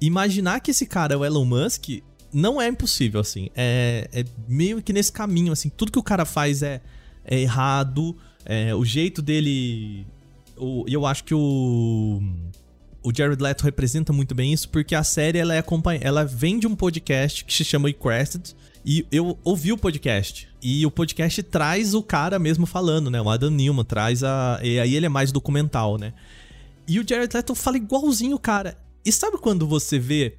[0.00, 2.00] imaginar que esse cara é o Elon Musk,
[2.32, 3.50] não é impossível, assim.
[3.54, 5.68] É, é meio que nesse caminho, assim.
[5.68, 6.80] Tudo que o cara faz é,
[7.24, 8.16] é errado.
[8.42, 10.06] É, o jeito dele.
[10.86, 12.22] E eu acho que o
[13.02, 15.64] o Jared Leto representa muito bem isso, porque a série ela é
[16.00, 20.48] ela vem de um podcast que se chama Equested, E eu ouvi o podcast.
[20.62, 23.20] E o podcast traz o cara mesmo falando, né?
[23.20, 24.58] O Adam Newman traz a.
[24.62, 26.12] E aí ele é mais documental, né?
[26.86, 28.78] E o Jared Leto fala igualzinho o cara.
[29.04, 30.36] E sabe quando você vê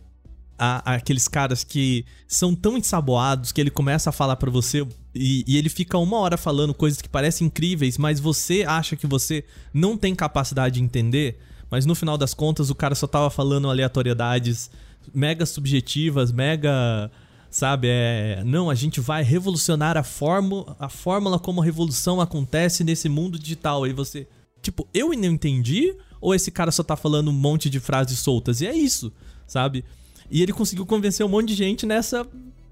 [0.57, 4.85] a, a aqueles caras que são tão ensaboados que ele começa a falar para você
[5.15, 9.07] e, e, ele fica uma hora falando coisas que parecem incríveis, mas você acha que
[9.07, 9.43] você
[9.73, 11.39] não tem capacidade de entender?
[11.69, 14.69] Mas no final das contas, o cara só tava falando aleatoriedades
[15.13, 17.11] mega subjetivas, mega.
[17.49, 17.87] Sabe?
[17.89, 18.43] É.
[18.45, 23.39] Não, a gente vai revolucionar a, fórmula, a fórmula como a revolução acontece nesse mundo
[23.39, 23.83] digital.
[23.83, 24.27] Aí você.
[24.61, 25.95] Tipo, eu não entendi?
[26.21, 28.61] Ou esse cara só tá falando um monte de frases soltas?
[28.61, 29.11] E é isso,
[29.47, 29.85] sabe?
[30.29, 32.27] E ele conseguiu convencer um monte de gente nessa,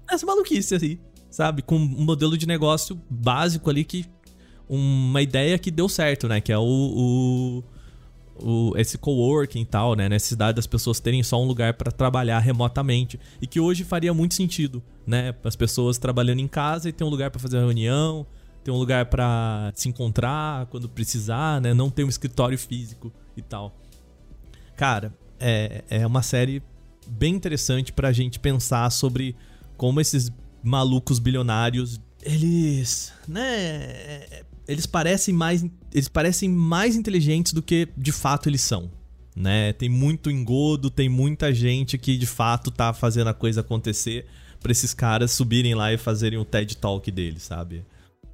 [0.08, 1.62] nessa maluquice aí, sabe?
[1.62, 4.04] Com um modelo de negócio básico ali que.
[4.68, 6.42] Uma ideia que deu certo, né?
[6.42, 7.64] Que é o, o
[8.42, 10.08] o, esse coworking e tal, né?
[10.08, 13.18] Necessidade das pessoas terem só um lugar para trabalhar remotamente.
[13.40, 15.34] E que hoje faria muito sentido, né?
[15.44, 18.26] As pessoas trabalhando em casa e ter um lugar para fazer reunião,
[18.64, 21.74] ter um lugar para se encontrar quando precisar, né?
[21.74, 23.74] Não ter um escritório físico e tal.
[24.76, 26.62] Cara, é, é uma série
[27.06, 29.34] bem interessante pra gente pensar sobre
[29.76, 30.30] como esses
[30.62, 38.48] malucos bilionários, eles, né, eles parecem mais eles parecem mais inteligentes do que de fato
[38.48, 38.90] eles são,
[39.34, 39.72] né?
[39.72, 44.26] Tem muito engodo, tem muita gente que de fato tá fazendo a coisa acontecer
[44.60, 47.84] para esses caras subirem lá e fazerem o TED Talk deles, sabe?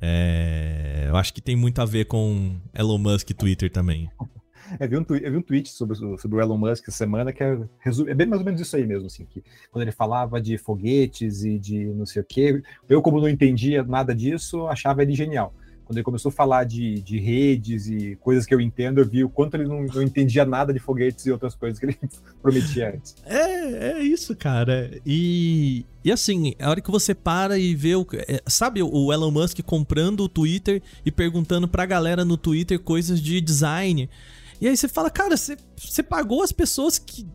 [0.01, 4.11] É, eu acho que tem muito a ver com Elon Musk e Twitter também.
[4.81, 7.45] Eu vi, um eu vi um tweet sobre, sobre o Elon Musk essa semana que
[7.45, 7.53] é,
[7.85, 11.45] é, bem mais ou menos isso aí mesmo, assim, que quando ele falava de foguetes
[11.45, 15.55] e de não sei o quê, eu como não entendia nada disso, achava ele genial
[15.85, 19.23] quando ele começou a falar de, de redes e coisas que eu entendo, eu vi
[19.23, 21.99] o quanto ele não, não entendia nada de foguetes e outras coisas que ele
[22.41, 23.15] prometia antes.
[23.27, 24.91] É, é isso, cara.
[25.05, 28.07] E, e assim, a hora que você para e vê o.
[28.27, 33.21] É, sabe o Elon Musk comprando o Twitter e perguntando pra galera no Twitter coisas
[33.21, 34.09] de design.
[34.61, 37.27] E aí você fala, cara, você, você pagou as pessoas que.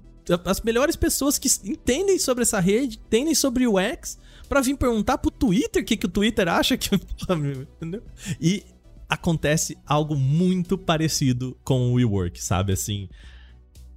[0.45, 4.19] As melhores pessoas que entendem sobre essa rede, entendem sobre o X
[4.49, 6.89] para vir perguntar pro Twitter o que, que o Twitter acha que.
[7.77, 8.03] Entendeu?
[8.41, 8.65] E
[9.07, 12.73] acontece algo muito parecido com o WeWork, sabe?
[12.73, 13.07] Assim.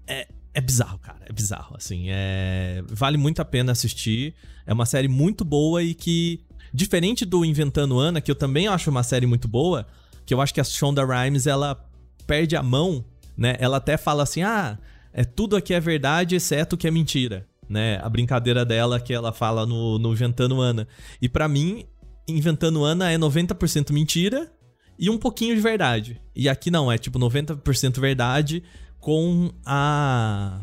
[0.07, 1.21] É, é bizarro, cara.
[1.27, 1.75] É bizarro.
[1.77, 2.83] Assim, é...
[2.89, 4.35] vale muito a pena assistir.
[4.67, 8.91] É uma série muito boa e que, diferente do Inventando Ana, que eu também acho
[8.91, 9.87] uma série muito boa,
[10.27, 11.83] que eu acho que a Shonda Rhimes ela
[12.27, 13.05] perde a mão,
[13.37, 13.57] né?
[13.59, 14.79] Ela até fala assim: ah,
[15.13, 17.99] é tudo aqui é verdade, exceto o que é mentira né?
[18.03, 20.87] A brincadeira dela que ela fala no, no Inventando Ana.
[21.21, 21.85] E para mim,
[22.29, 24.53] Inventando Ana é 90% mentira
[24.99, 26.21] e um pouquinho de verdade.
[26.37, 28.63] E aqui não, é tipo 90% verdade
[29.01, 30.61] com a.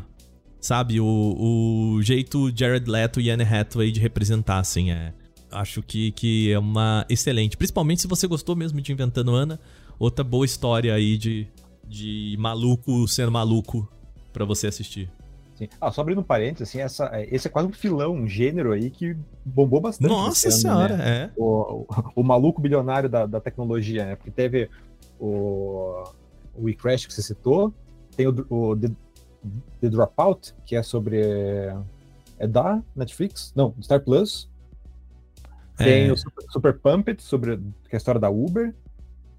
[0.60, 1.06] Sabe, o,
[1.96, 5.12] o jeito Jared Leto e Anne Hathaway de representar, assim, é.
[5.50, 7.56] Acho que, que é uma excelente.
[7.56, 9.58] Principalmente se você gostou mesmo de Inventando Ana.
[9.98, 11.46] Outra boa história aí de,
[11.86, 13.86] de maluco sendo maluco
[14.32, 15.10] para você assistir.
[15.60, 15.68] Sim.
[15.78, 18.72] Ah, só abrindo um parênteses, assim, essa, é, esse é quase um filão, um gênero
[18.72, 20.08] aí que bombou bastante.
[20.08, 21.24] Nossa ano, senhora, né?
[21.24, 21.30] é.
[21.36, 21.86] O, o,
[22.16, 24.16] o, maluco bilionário da, da tecnologia, né?
[24.16, 24.70] Porque teve
[25.18, 26.02] o,
[26.54, 27.74] o WeCrash que você citou,
[28.16, 28.90] tem o, o The,
[29.82, 31.20] The Dropout, que é sobre.
[32.38, 33.52] É da Netflix?
[33.54, 34.48] Não, Star Plus.
[35.76, 36.12] Tem é.
[36.12, 38.74] o Super, Super Pumped, sobre que é a história da Uber.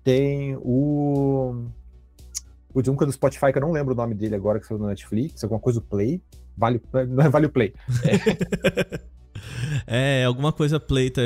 [0.04, 1.66] Tem o
[2.74, 4.66] Putz, um que é do Spotify, que eu não lembro o nome dele agora, que
[4.66, 6.22] saiu no Netflix, alguma coisa do Play.
[6.58, 7.74] Vale, não é Vale o Play.
[9.88, 10.22] É.
[10.22, 11.22] é, alguma coisa Play, tá,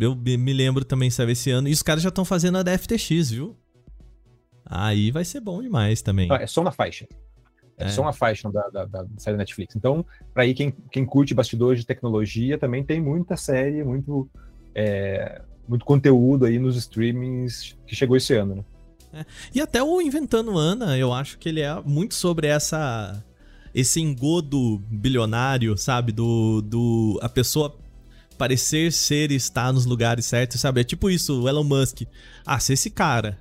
[0.00, 1.68] eu me lembro também, sabe, esse ano.
[1.68, 3.56] E os caras já estão fazendo a da FTX, viu?
[4.64, 6.28] Aí vai ser bom demais também.
[6.32, 7.06] é só uma faixa.
[7.78, 7.88] É, é.
[7.88, 9.76] só uma faixa da, da, da série Netflix.
[9.76, 14.28] Então, para aí quem, quem curte bastidores de tecnologia, também tem muita série, muito,
[14.74, 18.64] é, muito conteúdo aí nos streamings que chegou esse ano, né?
[19.12, 19.24] É.
[19.54, 23.22] E até o Inventando Ana, eu acho que ele é muito sobre essa
[23.76, 26.10] esse engodo bilionário, sabe?
[26.10, 27.78] Do, do a pessoa
[28.38, 30.80] parecer ser e estar nos lugares certos, sabe?
[30.80, 32.02] É tipo isso, o Elon Musk.
[32.44, 33.38] Ah, se esse cara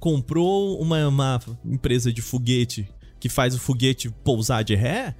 [0.00, 2.88] comprou uma, uma empresa de foguete
[3.20, 5.14] que faz o foguete pousar de ré,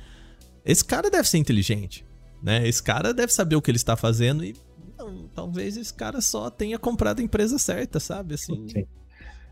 [0.64, 2.06] esse cara deve ser inteligente,
[2.42, 2.66] né?
[2.66, 4.56] Esse cara deve saber o que ele está fazendo e
[4.98, 8.34] não, talvez esse cara só tenha comprado a empresa certa, sabe?
[8.34, 8.66] Assim.
[8.66, 8.86] Sim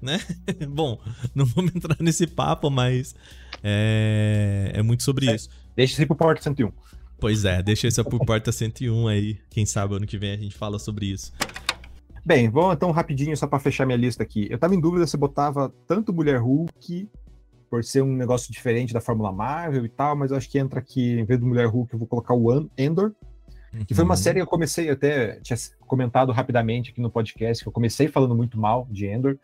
[0.00, 0.20] né?
[0.68, 0.98] Bom,
[1.34, 3.14] não vamos entrar nesse papo, mas
[3.62, 5.48] é, é muito sobre é, isso.
[5.74, 6.70] Deixa isso aí pro Porta 101.
[7.18, 9.38] Pois é, deixa isso pro Porta 101 aí.
[9.50, 11.32] Quem sabe ano que vem a gente fala sobre isso.
[12.24, 14.48] Bem, vamos então rapidinho só para fechar minha lista aqui.
[14.50, 17.08] Eu tava em dúvida se botava tanto Mulher Hulk
[17.70, 20.80] por ser um negócio diferente da Fórmula Marvel e tal, mas eu acho que entra
[20.80, 23.12] aqui, em vez do Mulher Hulk, eu vou colocar o Endor.
[23.86, 24.16] Que foi uma uhum.
[24.16, 28.34] série que eu comecei, até tinha comentado rapidamente aqui no podcast, que eu comecei falando
[28.34, 29.38] muito mal de Endor,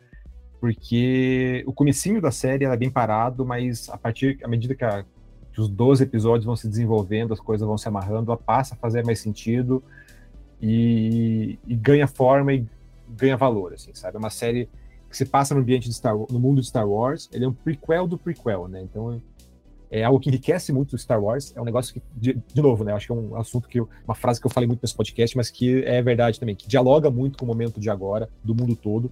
[0.63, 5.03] porque o comecinho da série era bem parado, mas a partir, à medida que, a,
[5.51, 8.77] que os 12 episódios vão se desenvolvendo, as coisas vão se amarrando, ela passa a
[8.77, 9.83] fazer mais sentido
[10.61, 12.65] e, e ganha forma e
[13.09, 14.15] ganha valor, assim, sabe?
[14.15, 14.69] É uma série
[15.09, 17.53] que se passa no ambiente de Star no mundo de Star Wars, ele é um
[17.53, 18.81] prequel do prequel, né?
[18.81, 19.21] Então
[19.91, 21.51] é algo que enriquece muito o Star Wars.
[21.57, 22.93] É um negócio que, de, de, novo, né?
[22.93, 25.35] Acho que é um assunto que, eu, uma frase que eu falei muito nesse podcast,
[25.35, 28.77] mas que é verdade também, que dialoga muito com o momento de agora, do mundo
[28.77, 29.11] todo.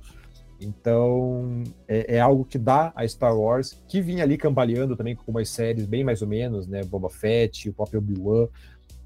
[0.62, 5.32] Então, é, é, algo que dá a Star Wars, que vinha ali cambaleando também com
[5.32, 6.84] umas séries bem mais ou menos, né?
[6.84, 8.47] Boba Fett, o próprio Obi-Wan.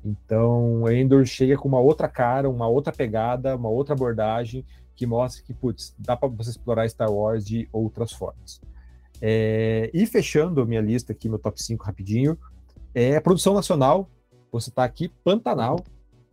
[0.03, 5.43] Então, Endor chega com uma outra cara, uma outra pegada, uma outra abordagem que mostra
[5.43, 8.61] que, putz, dá para você explorar Star Wars de outras formas.
[9.21, 12.37] É, e fechando minha lista aqui, meu top 5 rapidinho,
[12.93, 14.09] é produção nacional.
[14.51, 15.83] Você está aqui, Pantanal.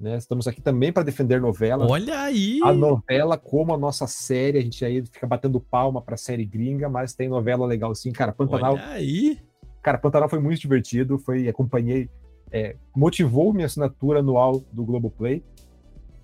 [0.02, 0.16] Né?
[0.16, 1.86] Estamos aqui também para defender novela.
[1.88, 2.58] Olha aí!
[2.64, 6.44] A novela, como a nossa série, a gente aí fica batendo palma para a série
[6.44, 8.32] gringa, mas tem novela legal sim, cara.
[8.32, 8.72] Pantanal.
[8.72, 9.38] Olha aí!
[9.80, 11.20] Cara, Pantanal foi muito divertido.
[11.20, 12.10] Foi, acompanhei,
[12.50, 15.40] é, motivou minha assinatura anual do Globoplay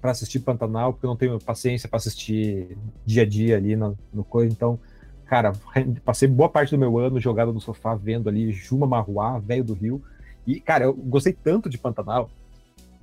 [0.00, 2.76] para assistir Pantanal, porque eu não tenho paciência para assistir
[3.06, 4.52] dia a dia ali no, no coisa.
[4.52, 4.76] Então,
[5.24, 5.52] cara,
[6.04, 9.74] passei boa parte do meu ano jogado no sofá vendo ali Juma Marruá, velho do
[9.74, 10.02] Rio.
[10.44, 12.28] E, cara, eu gostei tanto de Pantanal.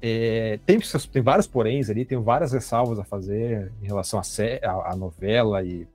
[0.08, 0.80] É, tem,
[1.12, 4.22] tem vários poréns ali, tem várias ressalvas a fazer em relação
[4.62, 5.88] à novela e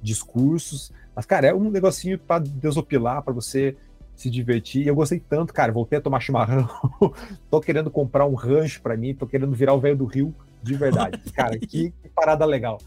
[0.00, 0.90] discursos.
[1.14, 3.76] Mas, cara, é um negocinho para desopilar, para você
[4.16, 4.84] se divertir.
[4.84, 5.70] E eu gostei tanto, cara.
[5.70, 6.66] Voltei a tomar chimarrão.
[7.50, 10.74] tô querendo comprar um rancho para mim, tô querendo virar o velho do Rio de
[10.74, 11.20] verdade.
[11.36, 12.78] Cara, que, que parada legal.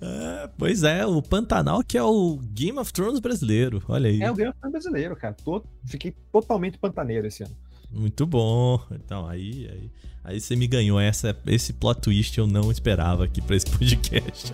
[0.00, 4.22] É, pois é, o Pantanal que é o Game of Thrones brasileiro, olha aí.
[4.22, 5.34] É o Game of Thrones brasileiro, cara.
[5.44, 7.56] Tô, fiquei totalmente pantaneiro esse ano.
[7.92, 8.80] Muito bom.
[8.92, 9.90] Então, aí, aí,
[10.24, 10.98] aí você me ganhou.
[10.98, 14.52] Essa, esse plot twist eu não esperava aqui pra esse podcast.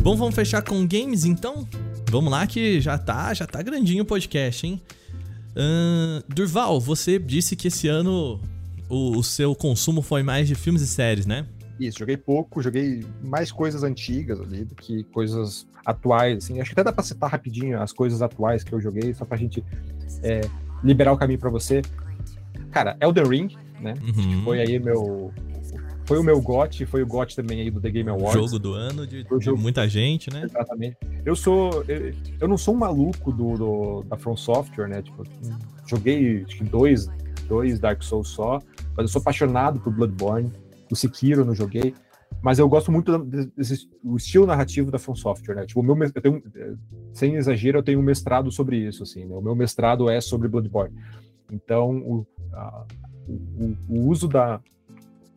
[0.00, 1.66] Bom, vamos fechar com games então?
[2.10, 4.82] Vamos lá que já tá, já tá grandinho o podcast, hein?
[5.52, 8.40] Uh, Durval, você disse que esse ano
[8.88, 11.46] o, o, seu consumo foi mais de filmes e séries, né?
[11.78, 16.60] Isso, joguei pouco, joguei mais coisas antigas ali do que coisas atuais, assim.
[16.60, 19.36] Acho que até dá pra citar rapidinho as coisas atuais que eu joguei, só pra
[19.36, 19.64] gente
[20.22, 20.42] é,
[20.82, 21.82] liberar o caminho para você.
[22.70, 23.94] Cara, Elden Ring, né?
[24.02, 24.44] Uhum.
[24.44, 25.32] Foi aí meu,
[26.04, 28.34] foi o meu GOT, foi o GOT também aí do The Game Awards.
[28.34, 30.42] Jogo do ano de, de muita gente, né?
[30.44, 30.96] Exatamente.
[31.24, 31.84] Eu sou.
[31.86, 35.02] Eu, eu não sou um maluco do, do, da From Software, né?
[35.02, 35.24] Tipo,
[35.86, 37.08] joguei acho que dois,
[37.48, 38.60] dois Dark Souls só,
[38.96, 40.52] mas eu sou apaixonado por Bloodborne.
[40.92, 41.94] O Sekiro não joguei.
[42.40, 45.66] Mas eu gosto muito desse o estilo narrativo da From Software, né?
[45.66, 46.42] Tipo, o meu, eu tenho,
[47.12, 49.34] sem exagero, eu tenho um mestrado sobre isso, assim, né?
[49.34, 50.94] O meu mestrado é sobre Bloodborne.
[51.50, 52.84] Então, o, a,
[53.28, 54.60] o, o uso da,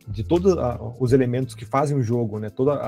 [0.08, 0.54] de todos
[0.98, 2.50] os elementos que fazem o jogo, né?
[2.50, 2.78] Todas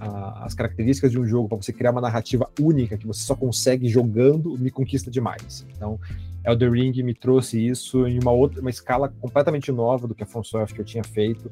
[0.00, 3.88] as características de um jogo para você criar uma narrativa única que você só consegue
[3.88, 5.64] jogando, me conquista demais.
[5.76, 6.00] Então,
[6.44, 10.26] Elder Ring me trouxe isso em uma outra, uma escala completamente nova do que a
[10.26, 11.50] From que eu tinha feito.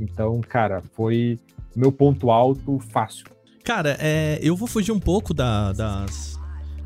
[0.00, 1.38] Então, cara, foi
[1.76, 3.26] meu ponto alto fácil.
[3.62, 6.38] Cara, é, eu vou fugir um pouco da, das.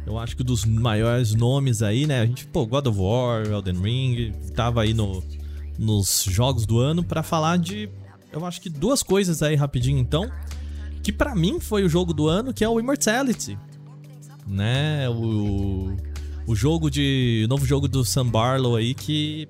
[0.07, 2.21] Eu acho que dos maiores nomes aí, né?
[2.21, 5.23] A gente, pô, God of War, Elden Ring, tava aí no,
[5.79, 7.89] nos jogos do ano para falar de,
[8.33, 10.31] eu acho que duas coisas aí rapidinho então,
[11.03, 13.59] que para mim foi o jogo do ano, que é o Immortality,
[14.47, 15.09] né?
[15.09, 15.97] O,
[16.47, 19.49] o jogo de, o novo jogo do Sam Barlow aí que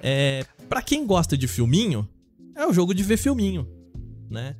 [0.00, 2.08] é para quem gosta de filminho,
[2.56, 3.68] é o jogo de ver filminho,
[4.30, 4.56] né?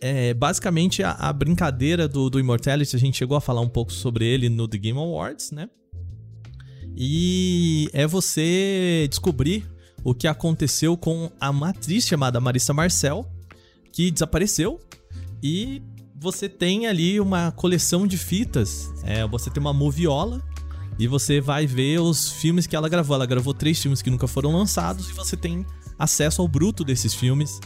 [0.00, 3.92] É, basicamente a, a brincadeira do, do Immortality, a gente chegou a falar um pouco
[3.92, 5.68] sobre ele no The Game Awards, né?
[6.96, 9.70] E é você descobrir
[10.02, 13.30] o que aconteceu com a matriz chamada Marissa Marcel,
[13.92, 14.80] que desapareceu
[15.42, 15.82] e
[16.20, 18.92] você tem ali uma coleção de fitas.
[19.04, 20.42] É, você tem uma moviola
[20.98, 23.14] e você vai ver os filmes que ela gravou.
[23.14, 25.64] Ela gravou três filmes que nunca foram lançados e você tem
[26.00, 27.60] acesso ao bruto desses filmes.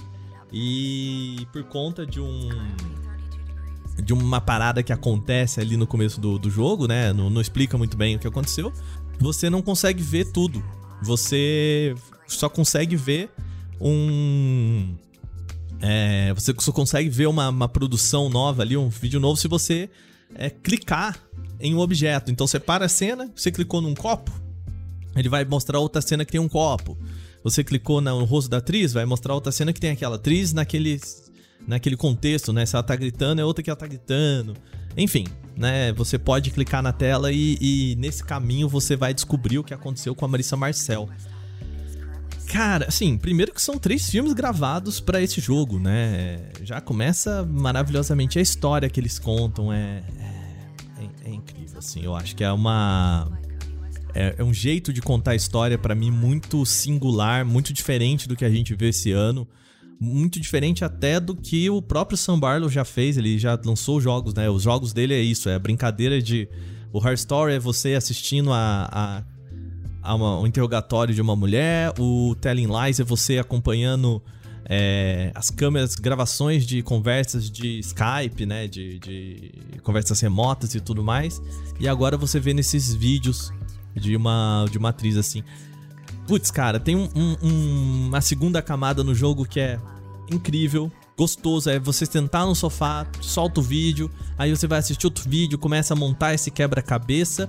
[0.53, 2.49] E por conta de um
[4.03, 7.13] de uma parada que acontece ali no começo do, do jogo, né?
[7.13, 8.73] Não, não explica muito bem o que aconteceu.
[9.21, 10.63] Você não consegue ver tudo.
[11.03, 11.95] Você
[12.27, 13.31] só consegue ver
[13.81, 14.97] um.
[15.81, 19.91] É, você só consegue ver uma, uma, produção nova ali, um vídeo novo, se você
[20.35, 21.19] é, clicar
[21.61, 22.33] em um objeto.
[22.33, 24.33] Então você para a cena, você clicou num copo,
[25.15, 26.97] ele vai mostrar outra cena que tem um copo.
[27.45, 30.99] Você clicou no rosto da atriz, vai mostrar outra cena que tem aquela atriz naquele,
[31.69, 32.65] naquele contexto, né?
[32.65, 34.57] Se ela tá gritando, é outra que ela tá gritando.
[34.97, 35.93] Enfim, né?
[35.93, 40.15] Você pode clicar na tela e, e nesse caminho você vai descobrir o que aconteceu
[40.15, 41.07] com a Marissa Marcel.
[42.47, 46.51] Cara, assim, primeiro que são três filmes gravados para esse jogo, né?
[46.63, 52.03] Já começa maravilhosamente a história que eles contam, é, é, é incrível, assim.
[52.03, 53.29] Eu acho que é uma
[54.15, 58.37] é, é um jeito de contar a história para mim muito singular, muito diferente do
[58.37, 59.47] que a gente vê esse ano
[60.01, 63.17] muito diferente até do que o próprio Sam Barlow já fez.
[63.17, 64.49] Ele já lançou jogos, né?
[64.51, 66.49] Os jogos dele é isso, é a brincadeira de.
[66.93, 69.25] O Her Story é você assistindo a,
[70.03, 74.23] a, um interrogatório de uma mulher, o Telling Lies é você acompanhando
[74.65, 78.69] é, as câmeras, gravações de conversas de Skype, né?
[78.69, 79.53] De, de
[79.83, 81.43] conversas remotas e tudo mais.
[81.81, 83.53] E agora você vê nesses vídeos
[83.95, 85.43] de uma, de uma atriz assim.
[86.27, 89.79] Putz, cara, tem um, um, uma segunda camada no jogo que é
[90.31, 91.69] incrível, gostoso.
[91.69, 95.95] É você sentar no sofá, solta o vídeo, aí você vai assistir outro vídeo, começa
[95.95, 97.49] a montar esse quebra-cabeça.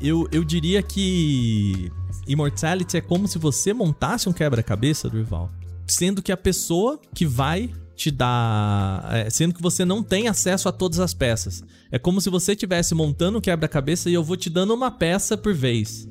[0.00, 1.90] Eu, eu diria que
[2.26, 5.50] Immortality é como se você montasse um quebra-cabeça, Durval.
[5.86, 9.04] Sendo que a pessoa que vai te dar.
[9.12, 11.62] É, sendo que você não tem acesso a todas as peças.
[11.90, 15.36] É como se você estivesse montando um quebra-cabeça e eu vou te dando uma peça
[15.36, 16.08] por vez.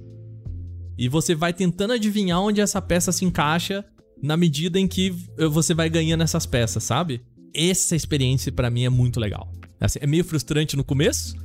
[0.98, 3.86] E você vai tentando adivinhar onde essa peça se encaixa
[4.22, 5.12] na medida em que
[5.50, 7.22] você vai ganhando essas peças, sabe?
[7.56, 9.52] Essa experiência para mim é muito legal.
[9.80, 11.38] Assim, é meio frustrante no começo,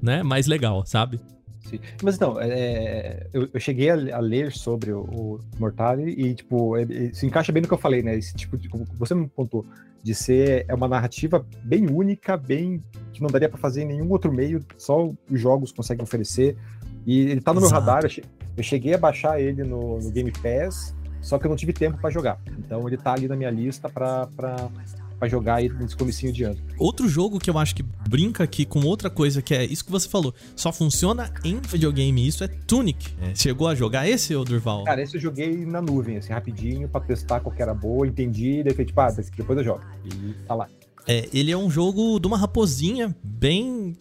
[0.00, 0.22] né?
[0.22, 1.20] Mas legal, sabe?
[1.68, 1.78] Sim.
[2.02, 5.40] Mas então, é, eu, eu, cheguei a, a, ler sobre o, o
[6.06, 8.16] e, tipo, é, é, se encaixa bem no que eu falei, né?
[8.16, 9.66] Esse tipo de, como você me contou,
[10.02, 12.82] de ser é uma narrativa bem única, bem
[13.12, 16.56] que não daria para fazer em nenhum outro meio, só os jogos conseguem oferecer.
[17.06, 17.72] E ele tá no Exato.
[17.72, 18.10] meu radar,
[18.56, 21.98] eu cheguei a baixar ele no, no Game Pass, só que eu não tive tempo
[21.98, 22.40] para jogar.
[22.58, 24.28] Então ele tá ali na minha lista para
[25.20, 26.56] para jogar aí nesse comecinho de ano.
[26.78, 29.90] Outro jogo que eu acho que brinca aqui com outra coisa que é isso que
[29.90, 33.14] você falou, só funciona em videogame, isso é Tunic.
[33.20, 34.84] É, chegou a jogar esse, ou Durval?
[34.84, 38.62] Cara, esse eu joguei na nuvem, assim, rapidinho, para testar qual que era boa, entendi,
[38.62, 39.82] daí tipo, ah, depois eu jogo.
[40.06, 40.66] E tá lá.
[41.06, 43.96] É, ele é um jogo de uma raposinha bem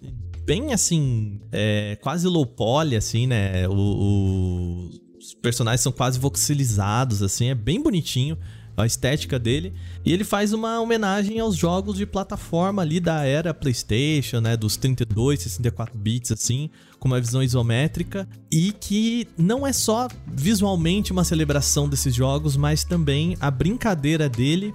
[0.45, 3.67] bem assim, é, quase low poly, assim, né?
[3.67, 4.89] O, o,
[5.19, 8.37] os personagens são quase voxelizados, assim, é bem bonitinho
[8.81, 9.73] a estética dele.
[10.05, 14.55] E ele faz uma homenagem aos jogos de plataforma ali da era PlayStation, né?
[14.55, 16.69] Dos 32, 64 bits, assim,
[16.99, 18.27] com uma visão isométrica.
[18.51, 24.73] E que não é só visualmente uma celebração desses jogos, mas também a brincadeira dele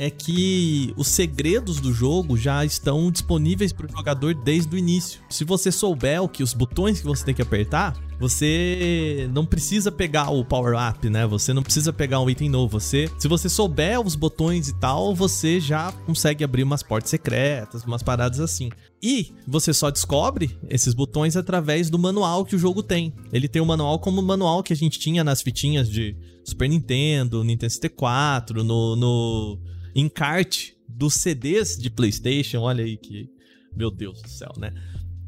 [0.00, 5.20] é que os segredos do jogo já estão disponíveis para o jogador desde o início.
[5.28, 9.92] Se você souber o que os botões que você tem que apertar, você não precisa
[9.92, 11.26] pegar o power up, né?
[11.26, 12.80] Você não precisa pegar um item novo.
[12.80, 17.84] Você, se você souber os botões e tal, você já consegue abrir umas portas secretas,
[17.84, 18.70] umas paradas assim.
[19.02, 23.12] E você só descobre esses botões através do manual que o jogo tem.
[23.30, 26.70] Ele tem um manual como o manual que a gente tinha nas fitinhas de Super
[26.70, 29.58] Nintendo, Nintendo 64, no, no
[29.94, 32.60] encarte dos CDs de PlayStation.
[32.60, 33.28] Olha aí que.
[33.76, 34.72] Meu Deus do céu, né?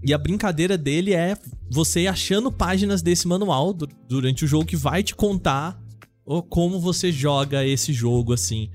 [0.05, 1.37] E a brincadeira dele é
[1.71, 3.73] você achando páginas desse manual
[4.09, 5.81] durante o jogo que vai te contar
[6.49, 8.71] como você joga esse jogo, assim.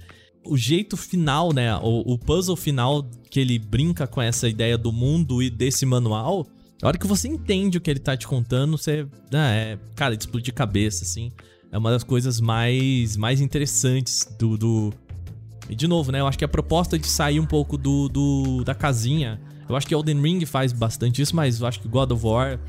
[0.46, 1.76] O jeito final, né?
[1.78, 6.48] O, puzzle final que ele brinca com essa ideia do mundo e desse manual.
[6.82, 9.06] A hora que você entende o que ele tá te contando, você.
[9.34, 11.32] Ah, é, cara, de explodir cabeça, assim.
[11.72, 14.94] É uma das coisas mais, mais interessantes do, do,
[15.70, 16.20] e de novo, né?
[16.20, 19.40] Eu acho que a proposta de sair um pouco do, do da casinha.
[19.68, 22.60] Eu acho que Elden Ring faz bastante isso, mas eu acho que God of War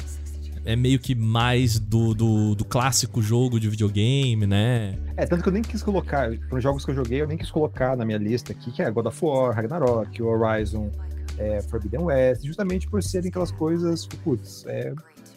[0.65, 4.99] é meio que mais do, do, do, clássico jogo de videogame, né?
[5.17, 7.39] É, tanto que eu nem quis colocar, para os jogos que eu joguei, eu nem
[7.39, 10.91] quis colocar na minha lista aqui, que é God of War, Ragnarok, Horizon,
[11.39, 14.93] é, Forbidden West, justamente por serem aquelas coisas, putz, é,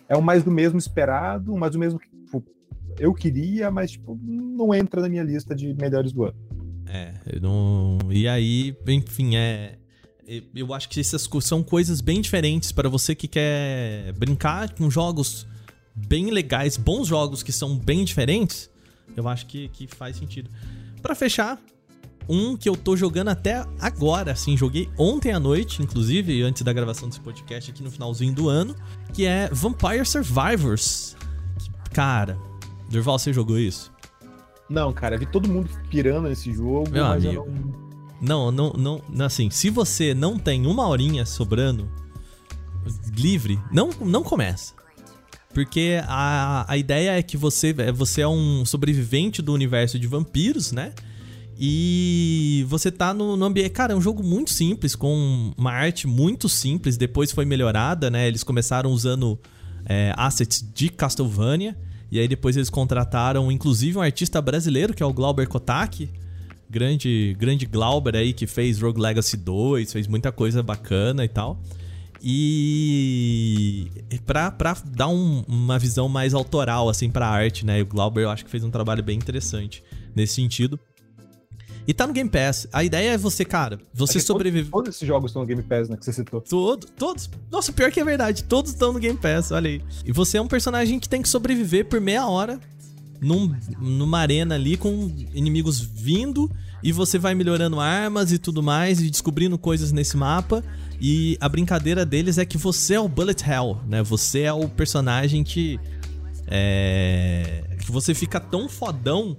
[0.09, 2.43] é o mais do mesmo esperado, mais do mesmo que tipo,
[2.99, 6.35] eu queria, mas tipo, não entra na minha lista de melhores do ano.
[6.93, 7.97] É, não.
[8.09, 9.77] E aí, enfim, é.
[10.53, 15.45] Eu acho que essas são coisas bem diferentes para você que quer brincar com jogos
[15.93, 18.69] bem legais, bons jogos que são bem diferentes.
[19.15, 20.49] Eu acho que, que faz sentido.
[21.01, 21.59] Para fechar,
[22.29, 26.71] um que eu tô jogando até agora, assim, joguei ontem à noite, inclusive, antes da
[26.71, 28.75] gravação desse podcast aqui no finalzinho do ano,
[29.13, 31.15] que é Vampire Survivors.
[31.91, 32.37] Cara,
[32.89, 33.91] Durval, você jogou isso?
[34.71, 37.45] Não, cara, vi todo mundo pirando nesse jogo, Meu amigo.
[38.21, 38.49] Não...
[38.49, 41.91] não, não, não, assim, se você não tem uma horinha sobrando
[43.13, 44.73] livre, não, não começa.
[45.53, 50.71] Porque a, a ideia é que você, você é um sobrevivente do universo de vampiros,
[50.71, 50.93] né?
[51.59, 53.71] E você tá no, no, ambiente.
[53.71, 56.95] Cara, é um jogo muito simples, com uma arte muito simples.
[56.95, 58.25] Depois foi melhorada, né?
[58.25, 59.37] Eles começaram usando
[59.85, 61.77] é, assets de Castlevania.
[62.11, 66.09] E aí depois eles contrataram, inclusive, um artista brasileiro, que é o Glauber Kotak.
[66.69, 71.61] Grande, grande Glauber aí, que fez Rogue Legacy 2, fez muita coisa bacana e tal.
[72.23, 73.89] E
[74.25, 77.79] pra, pra dar um, uma visão mais autoral, assim, pra arte, né?
[77.79, 79.83] E o Glauber eu acho que fez um trabalho bem interessante
[80.15, 80.79] nesse sentido.
[81.87, 82.67] E tá no Game Pass.
[82.71, 84.71] A ideia é você, cara, você sobreviver.
[84.71, 85.97] Todos esses jogos estão no Game Pass, né?
[85.97, 86.41] Que você citou.
[86.41, 87.29] Todos, todos.
[87.51, 88.43] Nossa, pior que é verdade.
[88.43, 89.81] Todos estão no Game Pass, olha aí.
[90.05, 92.59] E você é um personagem que tem que sobreviver por meia hora
[93.19, 96.49] num, numa arena ali com inimigos vindo
[96.83, 100.63] e você vai melhorando armas e tudo mais e descobrindo coisas nesse mapa.
[100.99, 104.03] E a brincadeira deles é que você é o Bullet Hell, né?
[104.03, 105.79] Você é o personagem que.
[106.47, 107.63] É.
[107.79, 109.35] Que você fica tão fodão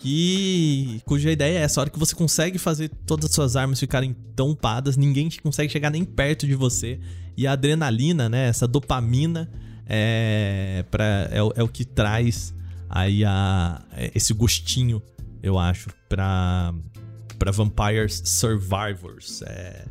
[0.00, 3.78] que cuja ideia é essa, a hora que você consegue fazer todas as suas armas
[3.78, 6.98] ficarem tão upadas, ninguém consegue chegar nem perto de você.
[7.36, 9.50] E a adrenalina, né, essa dopamina
[9.86, 12.54] é, pra, é, é o que traz
[12.88, 13.82] aí a,
[14.14, 15.02] esse gostinho,
[15.42, 16.72] eu acho, pra,
[17.38, 19.42] pra Vampires Survivors.
[19.42, 19.84] É,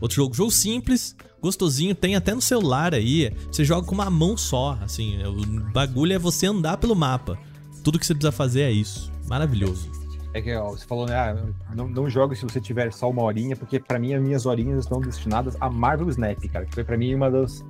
[0.00, 3.32] outro jogo, jogo simples, gostosinho, tem até no celular aí.
[3.50, 7.36] Você joga com uma mão só, assim, o bagulho é você andar pelo mapa.
[7.82, 9.15] Tudo que você precisa fazer é isso.
[9.28, 9.90] Maravilhoso.
[10.32, 11.14] É que ó, você falou, né?
[11.16, 11.34] Ah,
[11.74, 14.84] não, não jogue se você tiver só uma horinha, porque para mim as minhas horinhas
[14.84, 16.66] estão destinadas a Marvel Snap, cara.
[16.66, 17.64] Que foi para mim uma das,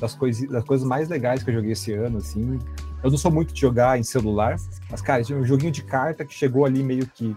[0.00, 2.58] das, coisa, das coisas mais legais que eu joguei esse ano, assim.
[3.04, 4.56] Eu não sou muito de jogar em celular,
[4.90, 7.36] mas, cara, tinha um joguinho de carta que chegou ali meio que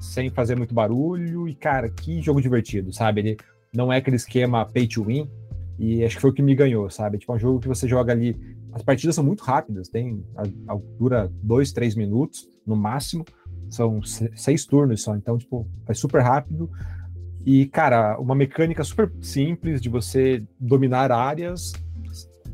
[0.00, 1.46] sem fazer muito barulho.
[1.46, 3.20] E, cara, que jogo divertido, sabe?
[3.20, 3.36] Ele
[3.72, 5.30] não é aquele esquema pay to win.
[5.78, 7.18] E acho que foi o que me ganhou, sabe?
[7.18, 8.34] Tipo, é um jogo que você joga ali.
[8.72, 10.42] As partidas são muito rápidas, tem a,
[10.72, 13.24] a dura dois, três minutos no máximo.
[13.68, 16.70] São seis turnos só, então, tipo, é super rápido.
[17.44, 21.72] E, cara, uma mecânica super simples de você dominar áreas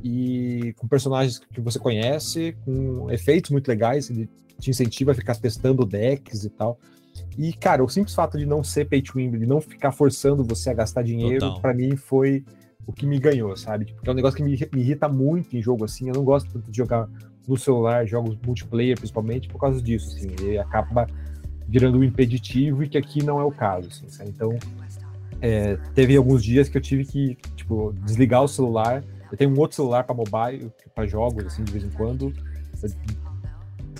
[0.03, 5.35] e com personagens que você conhece, com efeitos muito legais, ele te incentiva a ficar
[5.37, 6.79] testando decks e tal.
[7.37, 10.45] E, cara, o simples fato de não ser pay to win, de não ficar forçando
[10.45, 12.45] você a gastar dinheiro, para mim foi
[12.89, 13.85] o que me ganhou, sabe?
[13.85, 16.09] Porque tipo, é um negócio que me, me irrita muito em jogo assim.
[16.09, 17.07] Eu não gosto tanto de jogar
[17.47, 21.07] no celular, jogos multiplayer principalmente, por causa disso, assim, ele acaba
[21.69, 24.31] virando um impeditivo e que aqui não é o caso, assim, sabe?
[24.31, 24.57] Então,
[25.41, 29.59] é, teve alguns dias que eu tive que, tipo, desligar o celular, eu tenho um
[29.59, 32.33] outro celular para mobile, para jogos, assim, de vez em quando,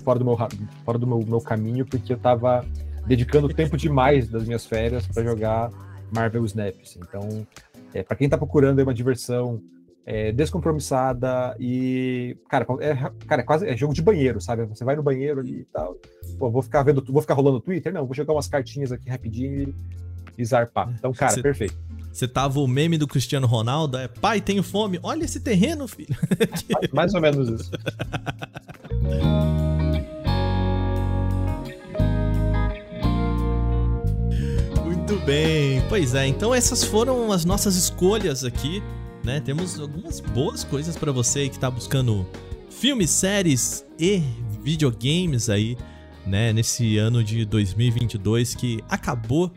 [0.03, 0.37] fora do meu,
[0.83, 2.65] fora do meu, meu caminho, porque eu tava
[3.05, 5.71] dedicando tempo demais das minhas férias para jogar
[6.11, 6.99] Marvel Snap, assim.
[7.01, 7.47] então,
[7.93, 9.61] é, para quem tá procurando uma diversão
[10.05, 12.95] é, descompromissada e, cara, é,
[13.27, 14.65] cara, é quase é jogo de banheiro, sabe?
[14.65, 15.95] Você vai no banheiro ali e tal.
[16.37, 17.93] Pô, vou ficar vendo, vou ficar rolando o Twitter?
[17.93, 19.75] Não, vou jogar umas cartinhas aqui rapidinho e,
[20.37, 20.91] e zarpar.
[20.97, 21.77] Então, cara, Cê, perfeito.
[22.11, 26.15] Você tava o meme do Cristiano Ronaldo, é pai, tenho fome, olha esse terreno, filho.
[26.91, 27.71] Mais ou menos isso.
[35.09, 35.81] Muito bem.
[35.89, 38.81] Pois é, então essas foram as nossas escolhas aqui
[39.23, 39.39] né?
[39.39, 42.25] Temos algumas boas coisas para você que tá buscando
[42.69, 44.23] filmes, séries e
[44.61, 45.77] videogames aí,
[46.25, 49.51] né, nesse ano de 2022 que acabou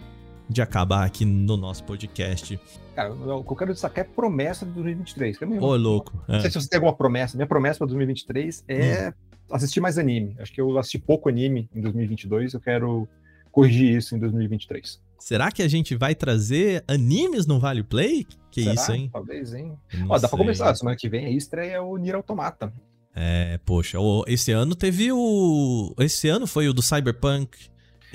[0.49, 2.61] de acabar aqui no nosso podcast.
[2.95, 5.41] Cara, o que eu quero destacar é promessa de 2023.
[5.43, 6.23] Ô, oh, louco.
[6.29, 6.51] Não sei é.
[6.51, 7.37] se você tem alguma promessa.
[7.37, 9.13] Minha promessa para 2023 é hum.
[9.53, 10.37] assistir mais anime.
[10.39, 12.53] Acho que eu assisti pouco anime em 2022.
[12.53, 13.09] Eu quero
[13.51, 15.01] corrigir isso em 2023.
[15.23, 18.27] Será que a gente vai trazer animes no Vale Play?
[18.51, 18.75] Que Será?
[18.75, 19.11] isso, hein?
[19.13, 19.79] Talvez, hein?
[20.09, 20.29] Ó, dá sei.
[20.29, 20.75] pra começar.
[20.75, 22.73] Semana que vem a estreia o Nier Automata.
[23.15, 25.95] É, poxa, esse ano teve o.
[26.01, 27.57] Esse ano foi o do Cyberpunk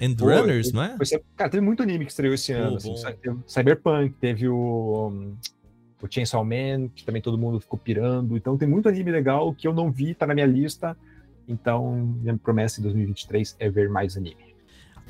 [0.01, 0.97] and Runners, não é?
[0.97, 2.75] Foi, cara, teve muito anime que estreou esse ano.
[2.75, 5.37] assim, teve Cyberpunk, teve o, um,
[6.01, 8.35] o Chainsaw Man, que também todo mundo ficou pirando.
[8.35, 10.97] Então tem muito anime legal que eu não vi, tá na minha lista.
[11.47, 14.46] Então, minha promessa em 2023 é ver mais anime.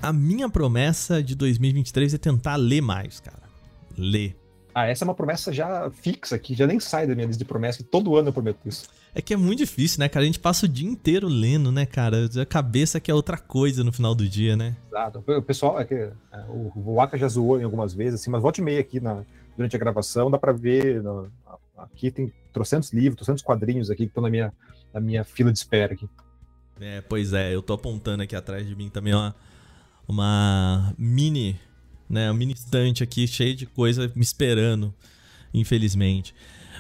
[0.01, 3.43] A minha promessa de 2023 é tentar ler mais, cara.
[3.97, 4.35] Ler.
[4.73, 7.45] Ah, essa é uma promessa já fixa que já nem sai da minha lista de
[7.45, 8.87] promessas, que todo ano eu prometo isso.
[9.15, 10.21] É que é muito difícil, né, cara?
[10.21, 12.29] A gente passa o dia inteiro lendo, né, cara?
[12.39, 14.77] A cabeça que é outra coisa no final do dia, né?
[14.87, 15.23] Exato.
[15.25, 16.13] O pessoal, é que, é,
[16.47, 19.23] o, Waka já zoou em algumas vezes, assim, mas volte e meia aqui na,
[19.55, 21.01] durante a gravação, dá para ver.
[21.01, 21.27] No,
[21.75, 24.53] aqui tem trocentos livros, trocentos quadrinhos aqui que estão na minha,
[24.93, 26.07] na minha fila de espera aqui.
[26.79, 29.35] É, pois é, eu tô apontando aqui atrás de mim também uma,
[30.07, 31.59] uma mini,
[32.09, 34.93] né, uma mini estante aqui cheia de coisa me esperando,
[35.53, 36.33] infelizmente.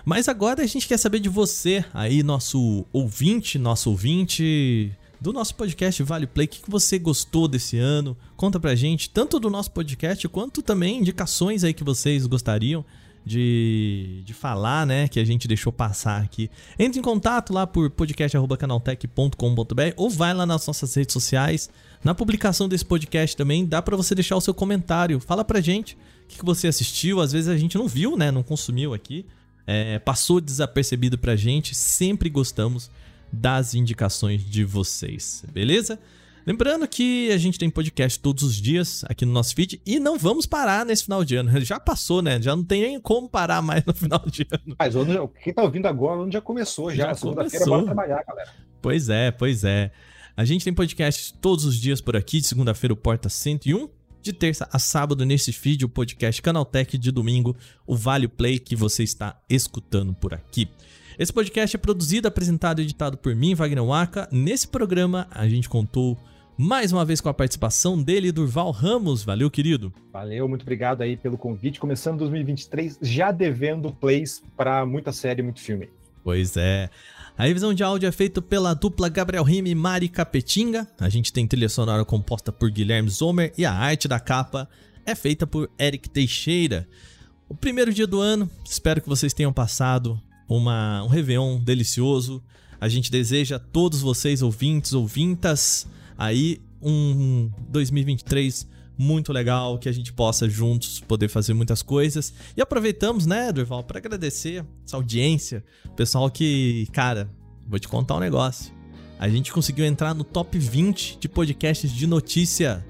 [0.05, 5.55] Mas agora a gente quer saber de você, aí nosso ouvinte, nosso ouvinte, do nosso
[5.55, 6.45] podcast Vale Play.
[6.45, 8.15] O que você gostou desse ano?
[8.35, 12.85] Conta pra gente, tanto do nosso podcast quanto também indicações aí que vocês gostariam
[13.25, 15.07] de, de falar, né?
[15.07, 16.49] Que a gente deixou passar aqui.
[16.79, 21.69] Entre em contato lá por podcast.canaltech.com.br ou vai lá nas nossas redes sociais.
[22.03, 25.19] Na publicação desse podcast também dá para você deixar o seu comentário.
[25.19, 27.19] Fala pra gente o que, que você assistiu.
[27.19, 28.31] Às vezes a gente não viu, né?
[28.31, 29.25] Não consumiu aqui.
[29.65, 31.75] É, passou desapercebido pra gente.
[31.75, 32.89] Sempre gostamos
[33.31, 35.99] das indicações de vocês, beleza?
[36.47, 40.17] Lembrando que a gente tem podcast todos os dias aqui no nosso feed e não
[40.17, 41.51] vamos parar nesse final de ano.
[41.59, 42.41] Já passou, né?
[42.41, 44.73] Já não tem nem como parar mais no final de ano.
[44.79, 44.93] Mas
[45.43, 47.07] quem tá ouvindo agora, o ano já começou, já.
[47.07, 48.49] já Segunda-feira bora trabalhar, galera.
[48.81, 49.91] Pois é, pois é.
[50.37, 52.39] A gente tem podcast todos os dias por aqui.
[52.39, 53.89] De segunda-feira, o Porta 101.
[54.21, 56.95] De terça a sábado, nesse feed, o podcast Canaltech.
[56.95, 57.57] De domingo,
[57.87, 60.69] o Vale Play que você está escutando por aqui.
[61.17, 64.29] Esse podcast é produzido, apresentado e editado por mim, Wagner Waka.
[64.31, 66.15] Nesse programa, a gente contou
[66.55, 69.23] mais uma vez com a participação dele, Durval Ramos.
[69.23, 69.91] Valeu, querido.
[70.13, 71.79] Valeu, muito obrigado aí pelo convite.
[71.79, 75.89] Começando 2023, já devendo plays para muita série, muito filme.
[76.23, 76.91] Pois é.
[77.37, 80.87] A revisão de áudio é feita pela dupla Gabriel Rime e Mari Capetinga.
[80.99, 84.67] A gente tem trilha sonora composta por Guilherme Zomer e a arte da capa
[85.05, 86.89] é feita por Eric Teixeira.
[87.47, 90.19] O primeiro dia do ano, espero que vocês tenham passado
[90.49, 92.41] uma, um Réveillon delicioso.
[92.81, 95.85] A gente deseja a todos vocês, ouvintes, ouvintas,
[96.17, 98.67] aí um 2023
[98.97, 102.33] muito legal, que a gente possa juntos poder fazer muitas coisas.
[102.55, 105.63] E aproveitamos, né, Durval, para agradecer essa audiência,
[105.95, 107.29] pessoal que, cara,
[107.67, 108.73] vou te contar um negócio.
[109.19, 112.85] A gente conseguiu entrar no top 20 de podcasts de notícia.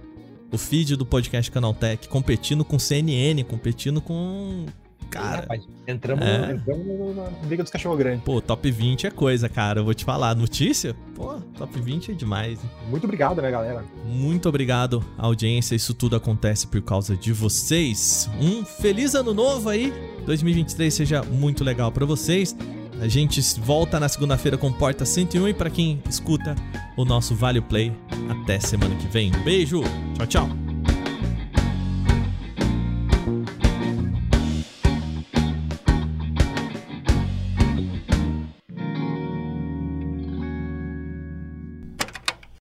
[0.51, 4.65] O feed do podcast Canaltech, competindo com CNN, competindo com
[5.09, 5.41] Cara.
[5.41, 6.51] Rapaz, entramos, é.
[6.53, 8.23] entramos na briga dos cachorro grandes.
[8.23, 9.79] Pô, top 20 é coisa, cara.
[9.79, 10.35] Eu vou te falar.
[10.35, 10.95] Notícia?
[11.15, 12.59] Pô, top 20 é demais.
[12.89, 13.83] Muito obrigado, né, galera?
[14.05, 15.75] Muito obrigado, audiência.
[15.75, 18.29] Isso tudo acontece por causa de vocês.
[18.39, 19.93] Um feliz ano novo aí.
[20.25, 22.55] 2023 seja muito legal para vocês.
[22.99, 26.55] A gente volta na segunda-feira com Porta 101 e para quem escuta
[26.95, 27.93] o nosso Vale Play,
[28.27, 29.31] até semana que vem.
[29.43, 29.81] beijo.
[30.15, 30.66] Tchau, tchau.